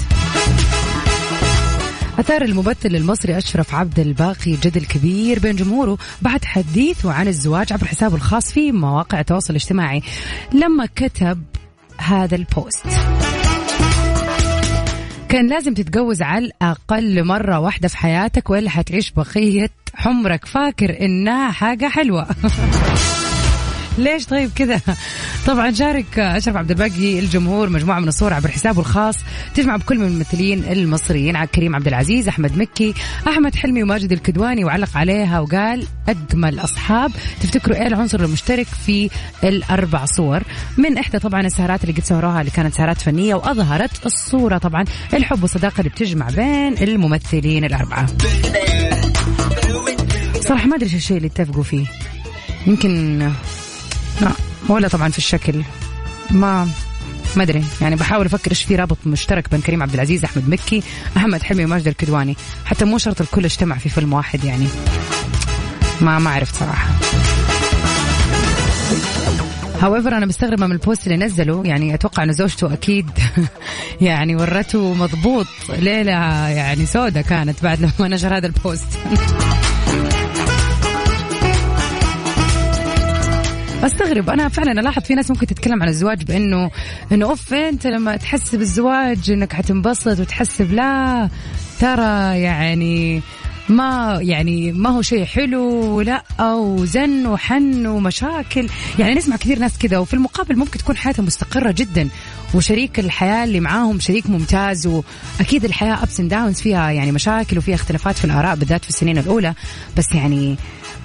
أثار 2.19 2.41
الممثل 2.41 2.95
المصري 2.95 3.37
أشرف 3.37 3.75
عبد 3.75 3.99
الباقي 3.99 4.51
جدل 4.51 4.85
كبير 4.85 5.39
بين 5.39 5.55
جمهوره 5.55 5.97
بعد 6.21 6.45
حديثه 6.45 7.13
عن 7.13 7.27
الزواج 7.27 7.73
عبر 7.73 7.85
حسابه 7.85 8.15
الخاص 8.15 8.51
في 8.51 8.71
مواقع 8.71 9.19
التواصل 9.19 9.49
الاجتماعي. 9.49 10.01
لما 10.53 10.85
كتب 10.95 11.43
هذا 11.97 12.35
البوست. 12.35 12.85
كان 15.29 15.47
لازم 15.47 15.73
تتجوز 15.73 16.21
على 16.21 16.45
الأقل 16.45 17.23
مرة 17.23 17.59
واحدة 17.59 17.87
في 17.87 17.97
حياتك 17.97 18.49
وإلا 18.49 18.69
حتعيش 18.69 19.11
بقية 19.11 19.69
عمرك 19.95 20.45
فاكر 20.45 21.01
إنها 21.01 21.51
حاجة 21.51 21.89
حلوة. 21.89 22.27
ليش 23.97 24.25
طيب 24.25 24.51
كذا؟ 24.55 24.81
طبعا 25.47 25.71
شارك 25.71 26.19
أشرف 26.19 26.55
عبد 26.55 26.71
الباقي 26.71 27.19
الجمهور 27.19 27.69
مجموعة 27.69 27.99
من 27.99 28.07
الصور 28.07 28.33
عبر 28.33 28.49
حسابه 28.49 28.79
الخاص 28.79 29.15
تجمع 29.55 29.75
بكل 29.75 29.97
من 29.97 30.05
الممثلين 30.05 30.63
المصريين 30.63 31.45
كريم 31.45 31.75
عبد 31.75 31.87
العزيز 31.87 32.27
أحمد 32.27 32.57
مكي 32.57 32.93
أحمد 33.27 33.55
حلمي 33.55 33.83
وماجد 33.83 34.11
الكدواني 34.11 34.65
وعلق 34.65 34.97
عليها 34.97 35.39
وقال 35.39 35.87
أجمل 36.09 36.59
أصحاب. 36.59 37.11
تفتكروا 37.41 37.77
إيه 37.77 37.87
العنصر 37.87 38.19
المشترك 38.19 38.67
في 38.85 39.09
الأربع 39.43 40.05
صور؟ 40.05 40.43
من 40.77 40.97
إحدى 40.97 41.19
طبعا 41.19 41.41
السهرات 41.41 41.83
اللي 41.83 41.93
قد 41.93 42.03
سهروها 42.03 42.39
اللي 42.39 42.51
كانت 42.51 42.73
سهرات 42.73 43.01
فنية 43.01 43.35
وأظهرت 43.35 44.05
الصورة 44.05 44.57
طبعا 44.57 44.85
الحب 45.13 45.41
والصداقة 45.41 45.79
اللي 45.79 45.89
بتجمع 45.89 46.27
بين 46.29 46.77
الممثلين 46.77 47.65
الأربعة. 47.65 48.07
صراحة 50.41 50.67
ما 50.67 50.75
أدري 50.75 50.85
إيش 50.85 50.95
الشيء 50.95 51.17
اللي 51.17 51.27
اتفقوا 51.27 51.63
فيه. 51.63 51.85
يمكن 52.67 53.21
لا 54.21 54.31
ولا 54.69 54.87
طبعا 54.87 55.09
في 55.09 55.17
الشكل. 55.17 55.63
ما 56.31 56.69
ما 57.35 57.43
أدري. 57.43 57.63
يعني 57.81 57.95
بحاول 57.95 58.25
أفكر 58.25 58.51
إيش 58.51 58.63
في 58.63 58.75
رابط 58.75 58.97
مشترك 59.05 59.49
بين 59.51 59.61
كريم 59.61 59.83
عبد 59.83 59.93
العزيز 59.93 60.23
أحمد 60.23 60.49
مكي 60.49 60.83
أحمد 61.17 61.43
حلمي 61.43 61.65
وماجد 61.65 61.87
الكدواني. 61.87 62.35
حتى 62.65 62.85
مو 62.85 62.97
شرط 62.97 63.21
الكل 63.21 63.45
اجتمع 63.45 63.77
في 63.77 63.89
فيلم 63.89 64.13
واحد 64.13 64.43
يعني. 64.43 64.67
ما 66.01 66.19
ما 66.19 66.29
عرفت 66.29 66.55
صراحة. 66.55 66.87
هاويفر 69.81 70.17
أنا 70.17 70.25
مستغربة 70.25 70.65
من 70.67 70.71
البوست 70.71 71.07
اللي 71.07 71.25
نزله 71.25 71.61
يعني 71.65 71.93
أتوقع 71.93 72.23
إن 72.23 72.33
زوجته 72.33 72.73
أكيد 72.73 73.09
يعني 74.01 74.35
ورته 74.35 74.93
مضبوط. 74.93 75.47
ليلة 75.69 76.11
يعني 76.49 76.85
سودة 76.85 77.21
كانت 77.21 77.63
بعد 77.63 77.79
لما 77.81 78.07
نشر 78.07 78.37
هذا 78.37 78.47
البوست 78.47 78.87
استغرب 83.85 84.29
أنا 84.29 84.49
فعلا 84.49 84.71
ألاحظ 84.71 85.03
في 85.03 85.15
ناس 85.15 85.31
ممكن 85.31 85.47
تتكلم 85.47 85.83
عن 85.83 85.89
الزواج 85.89 86.23
بانه 86.23 86.71
إنه 87.11 87.25
أوف 87.25 87.53
أنت 87.53 87.87
لما 87.87 88.15
تحس 88.15 88.55
بالزواج 88.55 89.31
إنك 89.31 89.53
حتنبسط 89.53 90.19
وتحسب 90.19 90.73
لا 90.73 91.29
ترى 91.79 92.41
يعني 92.41 93.21
ما 93.69 94.19
يعني 94.21 94.71
ما 94.71 94.89
هو 94.89 95.01
شيء 95.01 95.25
حلو 95.25 96.01
لا 96.01 96.23
وزن 96.41 97.25
وحن 97.25 97.85
ومشاكل. 97.85 98.67
يعني 98.99 99.13
نسمع 99.13 99.35
كثير 99.35 99.59
ناس 99.59 99.77
كذا 99.77 99.97
وفي 99.97 100.13
المقابل 100.13 100.57
ممكن 100.57 100.79
تكون 100.79 100.97
حياتها 100.97 101.23
مستقرة 101.23 101.71
جدا. 101.71 102.09
وشريك 102.53 102.99
الحياة 102.99 103.43
اللي 103.43 103.59
معاهم 103.59 103.99
شريك 103.99 104.29
ممتاز 104.29 104.87
وأكيد 104.87 105.65
الحياة 105.65 106.03
أبس 106.03 106.21
داونز 106.21 106.61
فيها 106.61 106.91
يعني 106.91 107.11
مشاكل 107.11 107.57
وفيها 107.57 107.75
اختلافات 107.75 108.17
في 108.17 108.25
الآراء 108.25 108.55
بالذات 108.55 108.83
في 108.83 108.89
السنين 108.89 109.17
الأولى. 109.17 109.53
بس 109.97 110.11
يعني 110.15 110.57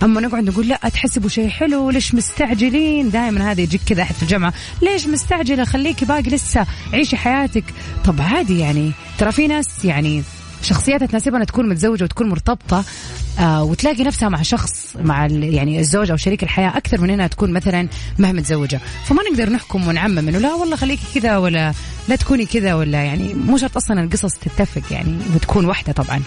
أما 0.03 0.21
نقعد 0.21 0.45
نقول 0.45 0.69
لا 0.69 0.77
تحسبوا 0.77 1.29
شيء 1.29 1.49
حلو 1.49 1.91
ليش 1.91 2.15
مستعجلين؟ 2.15 3.11
دائما 3.11 3.51
هذا 3.51 3.61
يجيك 3.61 3.81
كذا 3.87 4.03
احد 4.03 4.15
في 4.15 4.23
الجامعة. 4.23 4.53
ليش 4.83 5.07
مستعجلة؟ 5.07 5.65
خليكي 5.65 6.05
باقي 6.05 6.23
لسه 6.23 6.67
عيشي 6.93 7.17
حياتك. 7.17 7.65
طب 8.05 8.21
عادي 8.21 8.59
يعني 8.59 8.93
ترى 9.19 9.33
في 9.33 9.47
ناس 9.47 9.85
يعني 9.85 10.23
شخصياتها 10.63 11.07
تناسبها 11.07 11.45
تكون 11.45 11.69
متزوجة 11.69 12.05
وتكون 12.05 12.29
مرتبطة 12.29 12.85
آه 13.39 13.65
وتلاقي 13.65 14.05
نفسها 14.05 14.29
مع 14.29 14.43
شخص 14.43 14.97
مع 15.03 15.27
يعني 15.27 15.81
الزوج 15.81 16.11
أو 16.11 16.17
شريك 16.17 16.43
الحياة 16.43 16.77
أكثر 16.77 17.01
من 17.01 17.11
إنها 17.11 17.27
تكون 17.27 17.53
مثلا 17.53 17.89
ما 18.19 18.33
متزوجة. 18.33 18.81
فما 19.05 19.23
نقدر 19.31 19.51
نحكم 19.51 19.89
ونعمم 19.89 20.19
إنه 20.19 20.39
لا 20.39 20.55
والله 20.55 20.77
خليكي 20.77 21.21
كذا 21.21 21.37
ولا 21.37 21.73
لا 22.09 22.17
تكوني 22.17 22.47
كذا 22.47 22.75
ولا 22.75 23.03
يعني 23.03 23.35
مو 23.35 23.57
شرط 23.57 23.77
أصلا 23.77 24.01
القصص 24.01 24.35
تتفق 24.35 24.93
يعني 24.93 25.19
وتكون 25.35 25.65
واحدة 25.65 25.93
طبعا. 25.93 26.23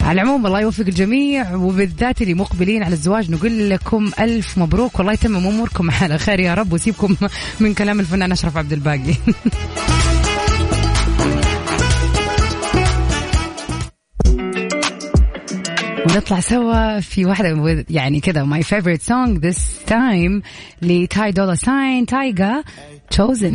على 0.00 0.22
العموم 0.22 0.46
الله 0.46 0.60
يوفق 0.60 0.84
الجميع 0.88 1.54
وبالذات 1.54 2.22
اللي 2.22 2.34
مقبلين 2.34 2.82
على 2.82 2.92
الزواج 2.92 3.30
نقول 3.30 3.70
لكم 3.70 4.10
ألف 4.20 4.58
مبروك 4.58 4.98
والله 4.98 5.12
يتمم 5.12 5.46
أموركم 5.46 5.90
على 5.90 6.18
خير 6.18 6.40
يا 6.40 6.54
رب 6.54 6.72
وسيبكم 6.72 7.16
من 7.60 7.74
كلام 7.74 8.00
الفنان 8.00 8.32
أشرف 8.32 8.56
عبد 8.56 8.72
الباقي. 8.72 9.14
ونطلع 16.05 16.39
سوا 16.39 16.99
في 16.99 17.25
واحدة 17.25 17.85
يعني 17.89 18.19
كذا 18.19 18.45
my 18.45 18.63
favorite 18.63 19.01
song 19.01 19.39
this 19.39 19.89
time 19.91 20.41
لتاي 20.81 21.31
دولا 21.31 21.55
ساين 21.55 22.05
تايجا 22.05 22.63
chosen 23.15 23.53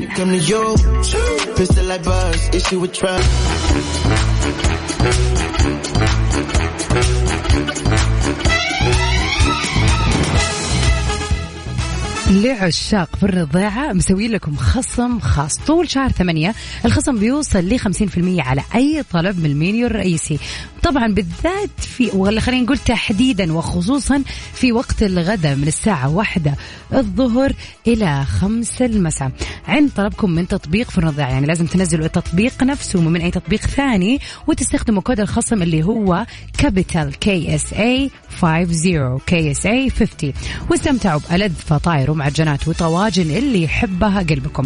لعشاق 12.42 13.16
فرن 13.16 13.38
الضيعة 13.38 13.94
مسويين 13.94 14.32
لكم 14.32 14.56
خصم 14.56 15.20
خاص. 15.20 15.58
طول 15.68 15.90
شهر 15.90 16.10
ثمانية 16.10 16.56
الخصم 16.86 17.20
بيوصل 17.20 17.60
ل 17.60 17.80
50% 17.80 18.40
على 18.40 18.62
أي 18.76 19.04
طلب 19.12 19.40
من 19.40 19.46
المنيو 19.46 19.88
الرئيسي. 19.88 20.40
طبعا 20.84 21.08
بالذات 21.08 21.70
في 21.80 22.10
ولا 22.14 22.42
خلينا 22.42 22.64
نقول 22.64 22.78
تحديدا 22.78 23.54
وخصوصا 23.54 24.24
في 24.54 24.72
وقت 24.72 25.04
الغداء 25.04 25.56
من 25.56 25.68
الساعة 25.68 26.10
واحدة 26.10 26.56
الظهر 26.94 27.54
إلى 27.88 28.26
خمسة 28.26 28.86
المساء. 28.86 29.32
عند 29.68 29.92
طلبكم 29.96 30.32
من 30.32 30.48
تطبيق 30.48 30.90
فرن 30.90 31.08
الضيعة 31.08 31.30
يعني 31.30 31.48
لازم 31.48 31.66
تنزلوا 31.66 32.06
التطبيق 32.06 32.64
نفسه 32.64 33.02
من 33.02 33.22
أي 33.22 33.32
تطبيق 33.32 33.60
ثاني 33.60 34.20
وتستخدموا 34.48 35.02
كود 35.02 35.20
الخصم 35.20 35.62
اللي 35.62 35.84
هو 35.84 36.26
كابيتال 36.58 37.20
كي 37.20 37.56
اس 37.56 37.74
اي 37.74 38.12
50 38.42 39.20
كي 39.28 39.52
اس 39.52 39.66
اي 39.66 39.90
50 39.90 40.34
واستمتعوا 40.70 41.20
بألذ 41.30 41.54
فطاير 41.54 42.12
ومعجنات 42.32 42.68
وطواجن 42.68 43.38
اللي 43.38 43.64
يحبها 43.64 44.20
قلبكم. 44.20 44.64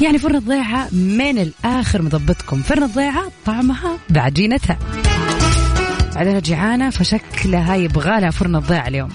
يعني 0.00 0.18
فرن 0.18 0.36
الضيعة 0.36 0.88
من 0.94 1.38
الآخر 1.38 2.02
مضبطكم. 2.02 2.62
فرن 2.62 2.82
الضيعة 2.82 3.30
طعمها 3.46 3.98
بعجينتها 4.10 4.78
بعدها 6.14 6.40
جيعانة 6.40 6.90
فشكلها 6.90 7.76
يبغى 7.76 8.20
فرن 8.32 8.56
الضيعة 8.56 8.88
اليوم. 8.88 9.08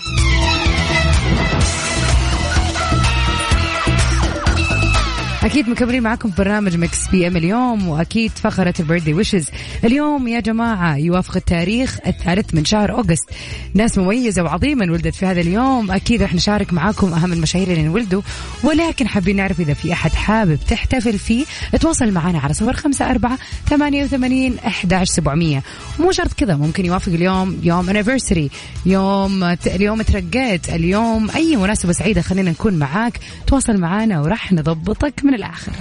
أكيد 5.46 5.70
مكملين 5.70 6.04
معكم 6.04 6.30
في 6.30 6.36
برنامج 6.38 6.78
Mix 6.78 7.08
PM 7.08 7.38
اليوم 7.38 7.88
وأكيد 7.88 8.32
فقره 8.32 8.74
ال 8.80 8.84
birthday 8.84 9.14
wishes. 9.14 9.50
اليوم 9.84 10.28
يا 10.28 10.40
جماعة 10.40 10.98
يوافق 10.98 11.36
التاريخ 11.36 12.00
الثالث 12.08 12.54
من 12.54 12.66
شهر 12.66 12.92
August. 12.92 13.30
ناس 13.74 13.98
مميزة 13.98 14.44
وعظيمة 14.44 14.84
انولدت 14.84 15.16
في 15.16 15.26
هذا 15.26 15.42
اليوم. 15.42 15.92
أكيد 15.92 16.24
رح 16.24 16.34
نشارك 16.36 16.74
معاكم 16.74 17.14
أهم 17.14 17.34
المشاهير 17.34 17.68
اللي 17.68 17.82
انولدوا 17.82 18.22
ولكن 18.64 19.08
حابين 19.08 19.36
نعرف 19.36 19.60
إذا 19.60 19.74
في 19.74 19.94
أحد 19.94 20.12
حابب 20.12 20.60
تحتفل 20.68 21.20
فيه 21.20 21.46
تواصل 21.82 22.12
معنا 22.12 22.40
على 22.40 22.54
صفر 22.54 22.74
خمسة 22.74 23.10
أربعة 23.12 23.38
ثمانية 23.70 24.04
وثمانين 24.04 24.58
احداش 24.68 25.10
سبعمئه 25.10 25.64
مو 26.00 26.12
شرط 26.12 26.34
كذا 26.34 26.56
ممكن 26.56 26.86
يوافق 26.86 27.12
اليوم 27.12 27.60
يوم 27.64 27.90
انيفرساري 27.90 28.50
يوم 28.86 29.44
اليوم 29.68 30.02
ترقيت 30.02 30.70
اليوم 30.70 31.30
أي 31.36 31.56
مناسبة 31.56 31.92
سعيدة 31.92 32.22
خلينا 32.22 32.52
نكون 32.52 32.74
معاك. 32.74 33.20
تواصل 33.48 33.78
معنا 33.78 34.22
وراح 34.22 34.54
نضبطك 34.54 35.14
من 35.24 35.35
الآخر. 35.36 35.72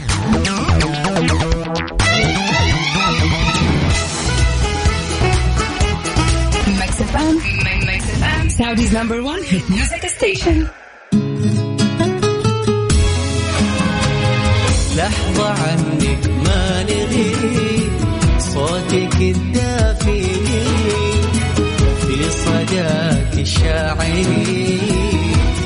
Saudi's 8.58 8.92
number 8.92 9.18
one 9.32 9.42
hit 9.42 9.64
music 9.76 10.02
station. 10.18 10.56
لحظة 14.96 15.48
عنك 15.48 16.28
ما 16.46 16.82
نغيب 16.82 17.92
صوتك 18.38 19.16
الدافي. 19.20 20.24
في 22.06 22.30
صداك 22.30 23.32
الشاعري 23.38 24.80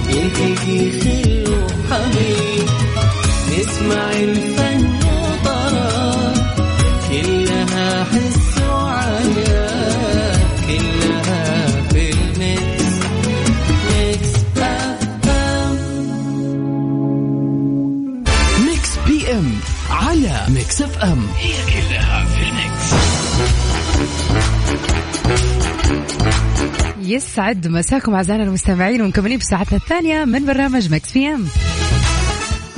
يلتقي 0.09 0.91
خل 1.01 1.45
وحبيب 1.53 2.69
نسمع 3.69 4.11
الفن 4.13 4.87
وطرب 5.07 6.33
كلها 7.11 8.05
حس 8.05 8.63
وغنا 8.63 9.69
كلها 10.67 11.67
في 11.91 12.11
ال 12.11 12.95
Mix 13.91 14.35
Mix 14.57 15.29
FM 15.29 15.77
Mix 18.67 18.91
PM 19.07 19.51
على 19.91 20.41
Mix 20.49 20.83
FM. 20.83 21.27
هي 21.39 21.53
كلها 21.73 22.25
في 22.25 22.43
ال 22.43 22.52
Mix. 22.52 22.89
يسعد 27.03 27.69
مساكم 27.69 28.15
أعزائنا 28.15 28.43
المستمعين 28.43 29.03
ومكملين 29.03 29.39
بساعتنا 29.39 29.79
الثانية 29.79 30.25
من 30.25 30.47
برنامج 30.47 30.91
Mix 30.95 31.13
PM. 31.13 31.45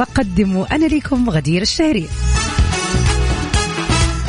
بقدم 0.01 0.65
أنا 0.73 0.87
لكم 0.87 1.31
غدير 1.31 1.63
الشهري. 1.63 2.09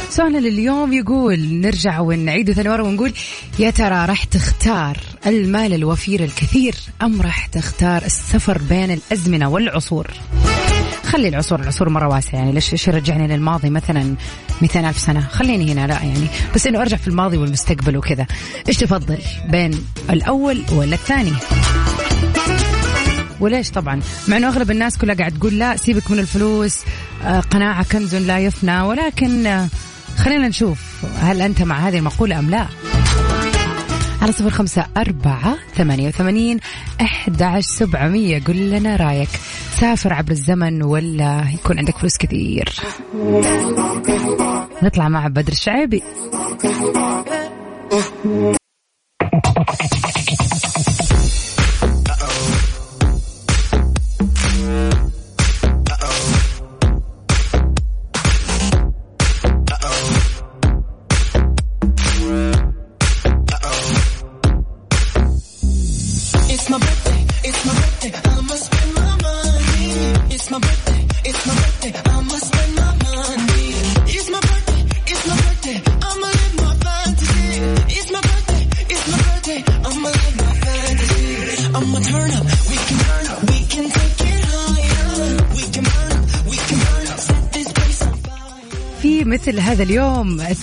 سؤالنا 0.09 0.37
لليوم 0.37 0.93
يقول 0.93 1.39
نرجع 1.39 1.99
ونعيد 1.99 2.51
ثاني 2.51 2.69
مرة 2.69 2.83
ونقول 2.83 3.13
يا 3.59 3.69
ترى 3.69 4.05
راح 4.05 4.23
تختار 4.23 4.97
المال 5.25 5.73
الوفير 5.73 6.23
الكثير 6.23 6.75
أم 7.01 7.21
راح 7.21 7.45
تختار 7.45 8.01
السفر 8.01 8.57
بين 8.69 8.91
الأزمنة 8.91 9.49
والعصور؟ 9.49 10.07
خلي 11.03 11.27
العصور 11.27 11.59
العصور 11.59 11.89
مرة 11.89 12.07
واسعة 12.07 12.39
يعني 12.39 12.51
ليش 12.51 12.73
إيش 12.73 12.87
يرجعني 12.87 13.27
للماضي 13.27 13.69
مثلا 13.69 14.15
200 14.61 14.89
ألف 14.89 14.97
سنة؟ 14.97 15.21
خليني 15.21 15.71
هنا 15.71 15.87
لا 15.87 15.93
يعني 15.93 16.27
بس 16.55 16.67
إنه 16.67 16.81
أرجع 16.81 16.97
في 16.97 17.07
الماضي 17.07 17.37
والمستقبل 17.37 17.97
وكذا. 17.97 18.25
إيش 18.67 18.77
تفضل 18.77 19.17
بين 19.49 19.85
الأول 20.09 20.63
ولا 20.71 20.95
الثاني؟ 20.95 21.33
وليش 23.41 23.71
طبعا؟ 23.71 24.01
مع 24.27 24.37
إنه 24.37 24.47
أغلب 24.47 24.71
الناس 24.71 24.97
كلها 24.97 25.15
قاعد 25.15 25.31
تقول 25.31 25.59
لا 25.59 25.77
سيبك 25.77 26.11
من 26.11 26.19
الفلوس 26.19 26.79
آه، 27.23 27.39
قناعة 27.39 27.85
كنز 27.91 28.15
لا 28.15 28.39
يفنى 28.39 28.81
ولكن 28.81 29.47
آه، 29.47 29.67
خلينا 30.17 30.47
نشوف 30.47 31.05
هل 31.19 31.41
أنت 31.41 31.61
مع 31.61 31.79
هذه 31.79 31.97
المقولة 31.97 32.39
أم 32.39 32.49
لا. 32.49 32.67
على 34.21 34.31
صفر 34.31 34.49
خمسة 34.49 34.85
أربعة 34.97 35.57
ثمانية 35.75 36.07
وثمانين 36.07 36.59
أحد 37.01 37.59
سبعمية. 37.59 38.43
قل 38.43 38.69
لنا 38.69 38.95
رأيك. 38.95 39.29
سافر 39.79 40.13
عبر 40.13 40.31
الزمن 40.31 40.83
ولا 40.83 41.45
يكون 41.53 41.77
عندك 41.77 41.97
فلوس 41.97 42.17
كثير؟ 42.17 42.69
نطلع 44.83 45.09
مع 45.09 45.27
بدر 45.27 45.51
الشعيبي. 45.51 46.03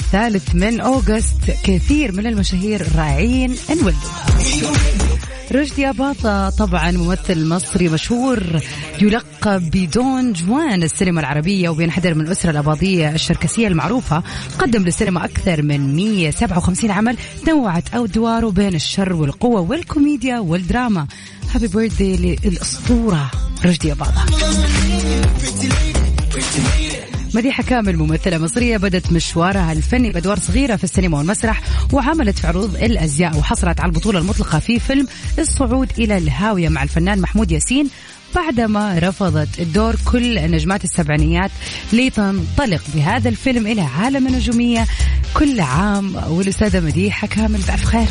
الثالث 0.08 0.54
من 0.54 0.80
أوغست 0.80 1.50
كثير 1.64 2.12
من 2.12 2.26
المشاهير 2.26 2.80
الرائعين 2.80 3.56
انولدوا 3.70 4.10
رشدي 5.52 5.88
أباطة 5.88 6.50
طبعا 6.50 6.90
ممثل 6.90 7.48
مصري 7.48 7.88
مشهور 7.88 8.42
يلقب 9.02 9.70
بدون 9.70 10.32
جوان 10.32 10.82
السينما 10.82 11.20
العربية 11.20 11.68
وبينحدر 11.68 12.14
من 12.14 12.26
الأسرة 12.26 12.50
الأباضية 12.50 13.10
الشركسية 13.14 13.68
المعروفة. 13.68 14.22
قدم 14.58 14.84
للسينما 14.84 15.24
أكثر 15.24 15.62
من 15.62 15.96
157 15.96 16.90
عمل 16.90 17.16
تنوعت 17.46 17.94
أدواره 17.94 18.50
بين 18.50 18.74
الشر 18.74 19.12
والقوة 19.12 19.60
والكوميديا 19.60 20.38
والدراما. 20.38 21.06
هابي 21.54 21.66
بيرثدي 21.66 22.36
للأسطورة 22.44 23.30
رشدي 23.64 23.92
أباطة. 23.92 24.26
مديحة 27.34 27.62
كامل 27.62 27.96
ممثلة 27.96 28.38
مصرية 28.38 28.76
بدت 28.76 29.12
مشوارها 29.12 29.72
الفني 29.72 30.10
بأدوار 30.10 30.38
صغيرة 30.38 30.76
في 30.76 30.84
السينما 30.84 31.18
والمسرح 31.18 31.62
وعملت 31.92 32.38
في 32.38 32.46
عروض 32.46 32.74
الأزياء 32.76 33.36
وحصلت 33.36 33.80
على 33.80 33.88
البطولة 33.88 34.18
المطلقة 34.18 34.58
في 34.58 34.78
فيلم 34.78 35.06
الصعود 35.38 35.88
إلى 35.98 36.18
الهاوية 36.18 36.68
مع 36.68 36.82
الفنان 36.82 37.20
محمود 37.20 37.52
ياسين 37.52 37.90
بعدما 38.34 38.98
رفضت 38.98 39.60
الدور 39.60 39.96
كل 40.12 40.50
نجمات 40.50 40.84
السبعينيات 40.84 41.50
لتنطلق 41.92 42.82
بهذا 42.94 43.28
الفيلم 43.28 43.66
إلى 43.66 43.80
عالم 43.80 44.26
النجومية 44.26 44.86
كل 45.34 45.60
عام. 45.60 46.16
والأستاذة 46.28 46.80
مديحة 46.80 47.26
كامل 47.26 47.60
بألف 47.60 47.84
خير. 47.84 48.08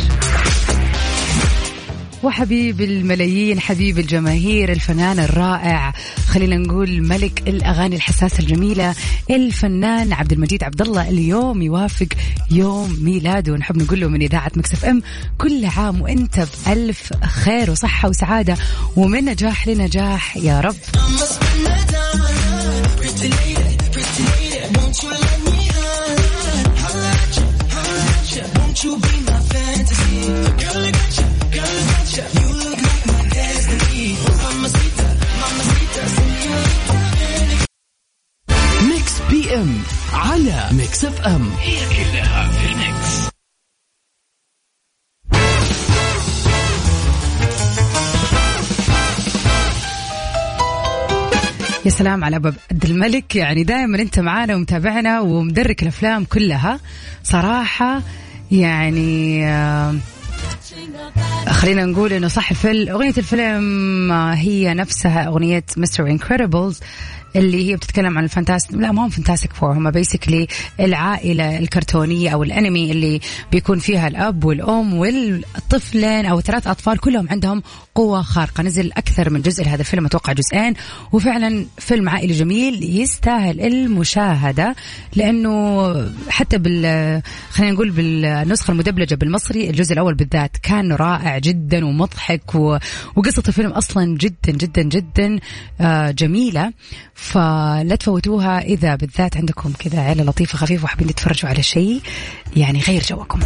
وحبيب 2.28 2.82
الملايين 2.82 3.60
حبيب 3.60 4.00
الجماهير 4.00 4.72
الفنان 4.72 5.20
الرائع. 5.20 5.94
خلينا 6.28 6.58
نقول 6.58 7.02
ملك 7.02 7.44
الأغاني 7.48 7.96
الحساسة 7.96 8.40
الجميلة 8.40 8.96
الفنان 9.30 10.13
عبد 10.13 10.32
المجيد 10.32 10.63
عبد 10.63 10.82
الله 10.82 11.10
اليوم 11.10 11.62
يوافق 11.62 12.08
يوم 12.52 12.98
ميلاده. 13.02 13.54
ونحب 13.54 13.78
نقول 13.78 14.00
له 14.00 14.08
من 14.08 14.22
إذاعة 14.22 14.52
مكسف 14.56 14.86
إم 14.86 15.02
كل 15.38 15.66
عام 15.66 16.02
وأنت 16.02 16.48
بألف 16.66 17.13
خير 17.24 17.72
وصحة 17.72 18.10
وسعادة 18.10 18.58
ومن 18.96 19.26
نجاح 19.26 19.68
لنجاح 19.68 20.38
يا 20.38 20.60
رب. 20.60 20.76
أم. 41.28 41.50
هي 41.60 41.78
كلها 41.90 42.52
في 42.52 42.68
يا 51.86 51.92
سلام 51.92 52.24
على 52.24 52.36
أبو 52.36 52.52
عبد 52.72 52.86
الملك. 52.86 53.36
يعني 53.36 53.63
دائما 53.63 54.02
أنت 54.02 54.20
معانا 54.20 54.56
ومتابعنا 54.56 55.20
ومدرك 55.20 55.84
الأفلام 55.84 56.26
كلها. 56.26 56.80
صراحة 57.24 58.02
يعني 58.52 59.46
آه، 59.48 59.96
خلينا 61.50 61.86
نقول 61.86 62.13
إنه 62.13 62.28
صح 62.28 62.50
الفيلم 62.50 62.90
أغنية 62.92 63.13
الفيلم 63.18 64.12
آه، 64.12 64.34
هي 64.34 64.74
نفسها 64.74 65.28
أغنية 65.28 65.63
مستر 65.78 66.08
انكريدبلز 66.08 66.80
اللي 67.36 67.70
هي 67.70 67.76
بتتكلم 67.76 68.18
عن 68.18 68.24
ال 68.23 68.29
Fantastic 68.29 68.78
لا 68.78 68.92
ما 68.92 69.06
هم 69.06 69.10
Fantastic 69.10 69.54
Four 69.54 69.71
هم 69.72 69.92
basically 69.91 70.47
العائلة 70.80 71.58
الكرتونية 71.60 72.30
أو 72.30 72.44
الأنمي 72.44 72.92
اللي 72.92 73.20
بيكون 73.52 73.80
فيها 73.80 74.08
الأب 74.08 74.44
والأم 74.44 74.94
والطفلين 74.94 76.26
أو 76.26 76.42
ثلاث 76.42 76.68
أطفال 76.68 76.98
كلهم 76.98 77.30
عندهم 77.30 77.63
قوة 77.96 78.22
خارقة. 78.22 78.63
نزل 78.63 78.92
أكثر 78.92 79.30
من 79.30 79.42
جزء 79.42 79.63
لهذا 79.63 79.82
الفيلم 79.82 80.06
أتوقع 80.06 80.34
جزئين. 80.34 80.74
وفعلا 81.12 81.66
فيلم 81.78 82.10
عائلي 82.10 82.34
جميل 82.34 83.00
يستاهل 83.02 83.62
المشاهدة 83.62 84.76
لأنه 85.16 85.94
حتى 86.30 86.58
بال 86.58 87.22
خلينا 87.50 87.74
نقول 87.74 87.90
بالنسخة 87.90 88.72
المدبلجة 88.72 89.16
بالمصري 89.16 89.70
الجزء 89.70 89.94
الأول 89.94 90.13
بالذات 90.13 90.58
كان 90.63 90.92
رائع 90.92 91.38
جدا 91.38 91.86
ومضحك 91.86 92.56
و... 92.56 92.78
وقصة 93.16 93.44
الفيلم 93.48 93.72
أصلا 93.72 94.18
جدا 94.18 94.52
جدا 94.52 94.82
جدا 94.82 95.40
آه، 95.82 96.12
جميلة. 96.12 96.74
فلا 97.17 97.95
تفوتوها 97.95 98.60
إذا 98.60 98.95
بالذات 98.95 99.38
عندكم 99.38 99.73
كذا 99.80 99.99
عيلة 99.99 100.23
لطيفة 100.23 100.58
خفيفة 100.58 100.84
وحابين 100.84 101.08
تتفرجوا 101.08 101.49
على 101.49 101.63
شيء 101.63 102.01
يعني 102.56 102.80
غير 102.80 103.01
جوكم. 103.01 103.39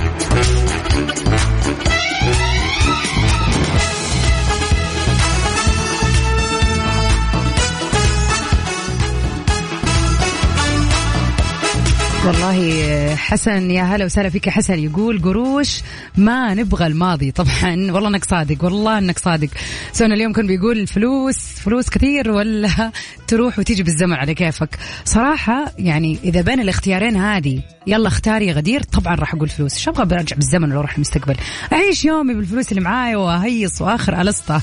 والله 12.25 13.15
حسن 13.15 13.71
يا 13.71 13.84
هلا 13.84 14.05
وسهلا 14.05 14.29
فيك 14.29 14.47
يا 14.47 14.51
حسن. 14.51 14.79
يقول 14.79 15.21
قروش 15.21 15.81
ما 16.17 16.53
نبغى 16.53 16.88
الماضي. 16.88 17.31
طبعا 17.31 17.91
والله 17.91 18.10
إنك 18.10 18.25
صادق 18.25 18.63
والله 18.63 18.97
إنك 18.97 19.19
صادق. 19.19 19.47
سونا 19.93 20.13
اليوم 20.13 20.34
كان 20.34 20.47
بيقول 20.47 20.79
الفلوس 20.79 21.38
فلوس 21.38 21.89
كثير 21.89 22.31
ولا 22.31 22.91
تروح 23.27 23.60
وتيجي 23.60 23.84
بالزمن 23.84 24.13
على 24.13 24.34
كيفك؟ 24.34 24.69
صراحة 25.05 25.71
يعني 25.77 26.19
إذا 26.23 26.41
بين 26.41 26.60
الاختيارين 26.60 27.15
هذه 27.15 27.62
يلا 27.88 28.07
اختاري 28.07 28.47
يا 28.47 28.53
غدير. 28.53 28.84
طبعا 28.84 29.15
راح 29.15 29.34
أقول 29.34 29.49
فلوس. 29.49 29.77
شو 29.77 29.91
أبغى 29.91 30.05
برجع 30.05 30.36
بالزمن 30.36 30.71
ولا 30.71 30.79
أروح 30.79 30.95
المستقبل 30.95 31.36
أعيش 31.73 32.05
يومي 32.05 32.34
بالفلوس 32.34 32.69
اللي 32.69 32.81
معاي 32.81 33.15
وأهيص 33.15 33.81
وآخر 33.81 34.21
ألسطة. 34.21 34.62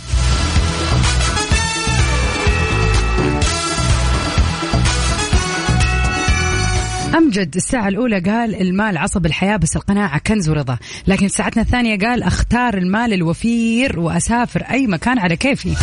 أمجد 7.18 7.56
الساعة 7.56 7.88
الأولى 7.88 8.18
قال 8.18 8.60
المال 8.60 8.98
عصب 8.98 9.26
الحياة 9.26 9.56
بس 9.56 9.76
القناعة 9.76 10.18
كنز 10.18 10.48
ورضا. 10.48 10.78
لكن 11.06 11.28
ساعتنا 11.28 11.62
الثانية 11.62 11.98
قال 11.98 12.22
أختار 12.22 12.78
المال 12.78 13.12
الوفير 13.12 14.00
وأسافر 14.00 14.62
أي 14.62 14.86
مكان 14.86 15.18
على 15.18 15.36
كيفي. 15.36 15.76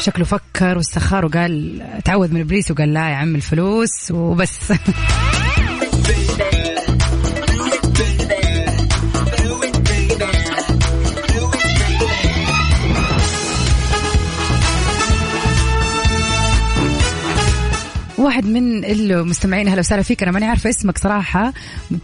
شكله 0.00 0.24
فكر 0.24 0.76
واستخار 0.76 1.24
وقال 1.24 1.82
تعوذ 2.04 2.34
من 2.34 2.40
إبليس 2.40 2.70
وقال 2.70 2.94
لا 2.94 3.10
يا 3.10 3.14
عم 3.14 3.34
الفلوس 3.34 4.10
وبس. 4.10 4.72
واحد 18.28 18.46
من 18.46 18.84
المستمعين. 18.84 19.68
أهلا 19.68 19.78
وسهلا 19.78 20.02
فيك. 20.02 20.22
أنا 20.22 20.32
ماني 20.32 20.46
عارفة 20.46 20.70
اسمك 20.70 20.98
صراحة. 20.98 21.52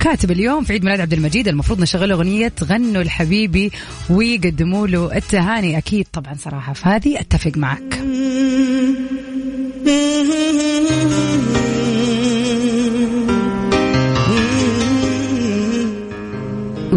كاتب 0.01 0.31
اليوم 0.31 0.65
في 0.65 0.73
عيد 0.73 0.85
ميلاد 0.85 1.01
عبد 1.01 1.13
المجيد. 1.13 1.49
المفروض 1.49 1.81
نشغل 1.81 2.13
أغنية 2.13 2.53
غنوا 2.65 3.03
لحبيبي 3.03 3.73
ويقدموا 4.11 4.87
له 4.87 5.17
التهاني. 5.17 5.79
أكيد 5.79 6.07
طبعا 6.13 6.35
صراحة. 6.35 6.73
فهذه 6.73 7.21
أتفق 7.21 7.53
معك. 7.57 8.01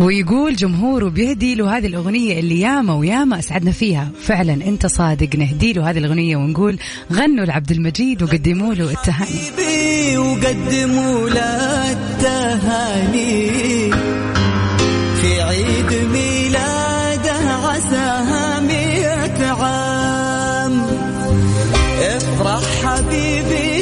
ويقول 0.07 0.55
جمهوره 0.55 1.09
بيهدي 1.09 1.55
له 1.55 1.77
هذه 1.77 1.87
الأغنية 1.87 2.39
اللي 2.39 2.59
ياما 2.59 2.93
وياما 2.93 3.39
أسعدنا 3.39 3.71
فيها. 3.71 4.09
فعلا 4.21 4.53
أنت 4.53 4.85
صادق 4.85 5.35
نهدي 5.35 5.73
له 5.73 5.89
هذه 5.89 5.97
الأغنية 5.97 6.37
ونقول 6.37 6.79
غنوا 7.13 7.45
لعبد 7.45 7.71
المجيد 7.71 8.23
وقدموا 8.23 8.73
له 8.73 8.91
التهاني. 8.91 10.17
وقدموا 10.17 11.29
له 11.29 11.91
التهاني. 11.91 13.51
في 15.21 15.41
عيد 15.41 16.09
ميلاده 16.11 17.53
عساها 17.65 18.59
مئة 18.59 19.45
عام. 19.47 20.85
افرح 22.01 22.63
حبيبي 22.83 23.76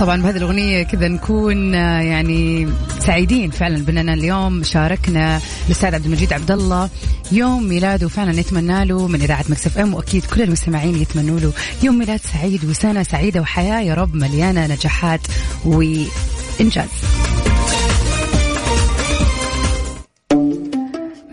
طبعا 0.00 0.22
بهذه 0.22 0.36
الأغنية 0.36 0.82
كذا 0.82 1.08
نكون 1.08 1.74
آه، 1.74 2.00
يعني 2.00 2.68
سعيدين 2.98 3.50
فعلا 3.50 3.84
بأننا 3.84 4.14
اليوم 4.14 4.62
شاركنا 4.62 5.40
الأستاذ 5.66 5.94
عبد 5.94 6.04
المجيد 6.04 6.32
عبد 6.32 6.50
الله. 6.50 6.90
يوم 7.32 7.68
ميلاده 7.68 8.08
فعلا 8.08 8.32
نتمنى 8.32 8.84
له 8.84 9.06
من 9.06 9.22
إذاعة 9.22 9.44
Mix 9.48 9.78
FM 9.78 9.94
وأكيد 9.94 10.24
كل 10.24 10.42
المستمعين 10.42 10.96
يتمنوا 10.96 11.40
له 11.40 11.52
يوم 11.82 11.98
ميلاد 11.98 12.20
سعيد 12.20 12.64
وسنة 12.64 13.02
سعيدة 13.02 13.40
وحياة. 13.40 13.80
يا 13.80 13.94
رب 13.94 14.14
مليانة 14.14 14.66
نجاحات 14.66 15.20
وإنجاز. 15.64 16.88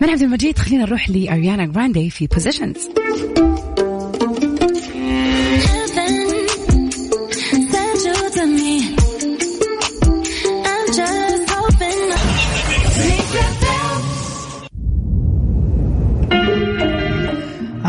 من 0.00 0.10
عبد 0.10 0.22
المجيد 0.22 0.58
خلينا 0.58 0.84
نروح 0.84 1.10
لأريانا 1.10 1.66
جراندي 1.66 2.10
في 2.10 2.26
Positions 2.26 2.76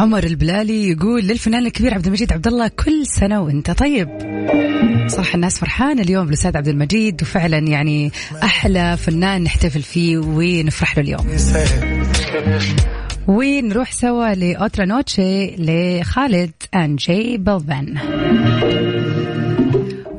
عمر 0.08 0.24
البلالي 0.24 0.90
يقول 0.90 1.22
للفنان 1.22 1.66
الكبير 1.66 1.94
عبد 1.94 2.06
المجيد 2.06 2.34
عبد 2.34 2.48
الله 2.48 2.68
كل 2.68 3.08
سنة 3.08 3.42
وانت 3.42 3.72
طيب. 3.72 4.10
صراحة 5.08 5.36
الناس 5.36 5.60
فرحانة 5.60 6.02
اليوم 6.02 6.26
بالأستاذ 6.26 6.58
عبد 6.58 6.68
المجيد 6.68 7.22
وفعلا 7.22 7.58
يعني 7.58 8.12
أحلى 8.44 8.98
فنان 8.98 9.44
نحتفل 9.44 9.82
فيه 9.82 10.18
ونفرح 10.18 10.98
له 10.98 11.04
اليوم. 11.04 11.28
ونروح 13.28 13.92
سوا 13.92 14.36
ل 14.36 14.46
Otra 14.46 14.86
Noche 14.86 15.56
ل 15.56 15.69
Khalid 15.69 16.52
and 16.76 16.96
J 16.96 17.38
Balvin 17.38 17.98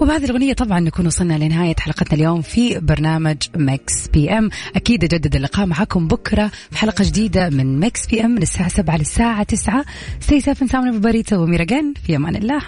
وبهذه 0.09 0.25
الأغنية 0.25 0.53
طبعا 0.53 0.81
نكون 0.81 1.07
وصلنا 1.07 1.39
لنهاية 1.39 1.75
حلقتنا 1.79 2.13
اليوم 2.15 2.43
في 2.43 2.79
برنامج 2.79 3.37
Mix 3.57 4.09
PM. 4.09 4.51
أكيد 4.77 5.05
أجدد 5.05 5.37
اللقاء 5.37 5.67
معكم 5.67 6.09
بكرة 6.09 6.51
في 6.71 6.79
حلقة 6.79 7.05
جديدة 7.05 7.51
من 7.51 7.81
Mix 7.81 8.07
PM 8.07 8.31
من 8.31 8.43
الساعة 8.43 8.69
7 8.69 8.97
للساعة 8.97 9.43
9 9.43 9.85
stay 10.29 10.41
safe 10.41 10.59
and 10.59 10.71
sound 10.71 11.07
في 12.07 12.17
أمان 12.17 12.37
الله. 12.37 12.61